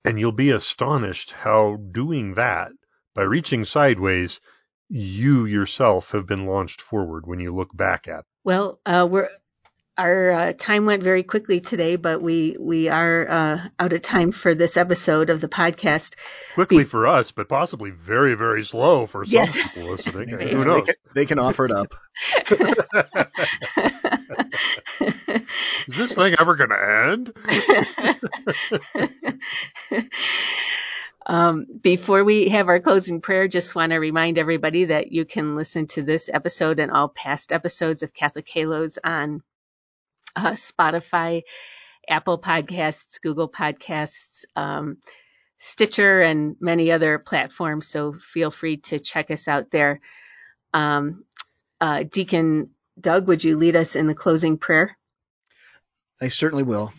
And 0.06 0.18
you'll 0.18 0.32
be 0.32 0.52
astonished 0.52 1.32
how 1.32 1.76
doing 1.76 2.36
that, 2.36 2.72
by 3.14 3.24
reaching 3.24 3.66
sideways, 3.66 4.40
you 4.88 5.46
yourself 5.46 6.12
have 6.12 6.26
been 6.26 6.46
launched 6.46 6.80
forward 6.80 7.28
when 7.28 7.40
you 7.40 7.54
look 7.54 7.76
back 7.76 8.08
at. 8.08 8.24
Well, 8.46 8.80
uh, 8.86 9.06
we're 9.10 9.30
our 9.98 10.32
uh, 10.32 10.54
time 10.54 10.86
went 10.86 11.04
very 11.04 11.24
quickly 11.24 11.60
today, 11.60 11.96
but 11.96 12.22
we 12.22 12.56
we 12.60 12.88
are 12.90 13.28
uh, 13.28 13.68
out 13.80 13.94
of 13.94 14.02
time 14.02 14.32
for 14.32 14.54
this 14.54 14.78
episode 14.78 15.30
of 15.30 15.42
the 15.42 15.48
podcast. 15.48 16.16
Quickly 16.54 16.80
Be- 16.80 16.90
for 16.90 17.08
us, 17.08 17.32
but 17.32 17.50
possibly 17.50 17.92
very 17.92 18.36
very 18.36 18.64
slow 18.64 19.06
for 19.06 19.26
some 19.26 19.34
yes. 19.34 19.62
people 19.62 19.90
listening. 19.90 20.30
Who 20.40 20.66
knows? 20.66 20.86
They 20.86 20.94
can, 20.94 20.96
they 21.16 21.26
can 21.26 21.40
offer 21.40 21.66
it 21.66 21.72
up. 21.72 21.94
Is 25.88 25.96
this 25.96 26.16
thing 26.16 26.36
ever 26.40 26.56
going 26.56 26.70
to 26.70 27.00
end? 27.12 27.34
Um, 31.30 31.66
before 31.82 32.24
we 32.24 32.48
have 32.48 32.70
our 32.70 32.80
closing 32.80 33.20
prayer, 33.20 33.50
just 33.50 33.76
want 33.76 33.92
to 33.92 33.98
remind 33.98 34.38
everybody 34.38 34.86
that 34.86 35.12
you 35.12 35.26
can 35.26 35.56
listen 35.56 35.86
to 35.88 36.02
this 36.02 36.30
episode 36.34 36.80
and 36.80 36.90
all 36.90 37.10
past 37.10 37.52
episodes 37.52 38.02
of 38.02 38.14
Catholic 38.14 38.48
Halos 38.48 38.98
on 39.04 39.44
uh, 40.38 40.52
Spotify, 40.52 41.44
Apple 42.08 42.40
Podcasts, 42.40 43.20
Google 43.22 43.50
Podcasts, 43.50 44.46
um, 44.56 44.98
Stitcher, 45.58 46.22
and 46.22 46.56
many 46.60 46.92
other 46.92 47.18
platforms. 47.18 47.88
So 47.88 48.14
feel 48.14 48.52
free 48.52 48.78
to 48.78 49.00
check 49.00 49.32
us 49.32 49.48
out 49.48 49.72
there. 49.72 50.00
Um, 50.74 51.26
uh, 51.82 52.04
Deacon 52.04 52.70
Doug, 53.00 53.28
would 53.28 53.44
you 53.44 53.58
lead 53.58 53.76
us 53.76 53.96
in 53.96 54.08
the 54.08 54.16
closing 54.16 54.58
prayer? 54.58 54.96
I 56.22 56.30
certainly 56.30 56.64
will. 56.64 56.94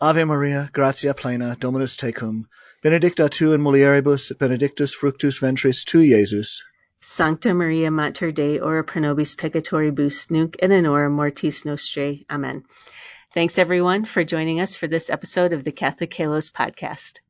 Ave 0.00 0.24
Maria, 0.24 0.68
gratia 0.72 1.14
plena, 1.14 1.56
Dominus 1.56 1.96
tecum, 1.96 2.44
benedicta 2.82 3.28
tu 3.28 3.52
in 3.52 3.60
mulieribus, 3.60 4.36
benedictus 4.36 4.92
fructus 4.92 5.38
ventris 5.38 5.84
tu, 5.84 5.98
Iesus. 5.98 6.62
Sancta 7.06 7.52
Maria 7.52 7.90
Mater 7.90 8.32
Dei, 8.32 8.60
ora 8.60 8.82
pro 8.82 9.02
nobis 9.02 9.34
peccatoribus, 9.34 10.30
nunc 10.30 10.56
et 10.58 10.70
in 10.70 10.86
hora 10.86 11.10
mortis 11.10 11.64
nostrae. 11.64 12.24
Amen. 12.30 12.64
Thanks 13.34 13.58
everyone 13.58 14.06
for 14.06 14.24
joining 14.24 14.58
us 14.58 14.74
for 14.74 14.88
this 14.88 15.10
episode 15.10 15.52
of 15.52 15.64
the 15.64 15.70
Catholic 15.70 16.14
Halos 16.14 16.48
podcast. 16.48 17.20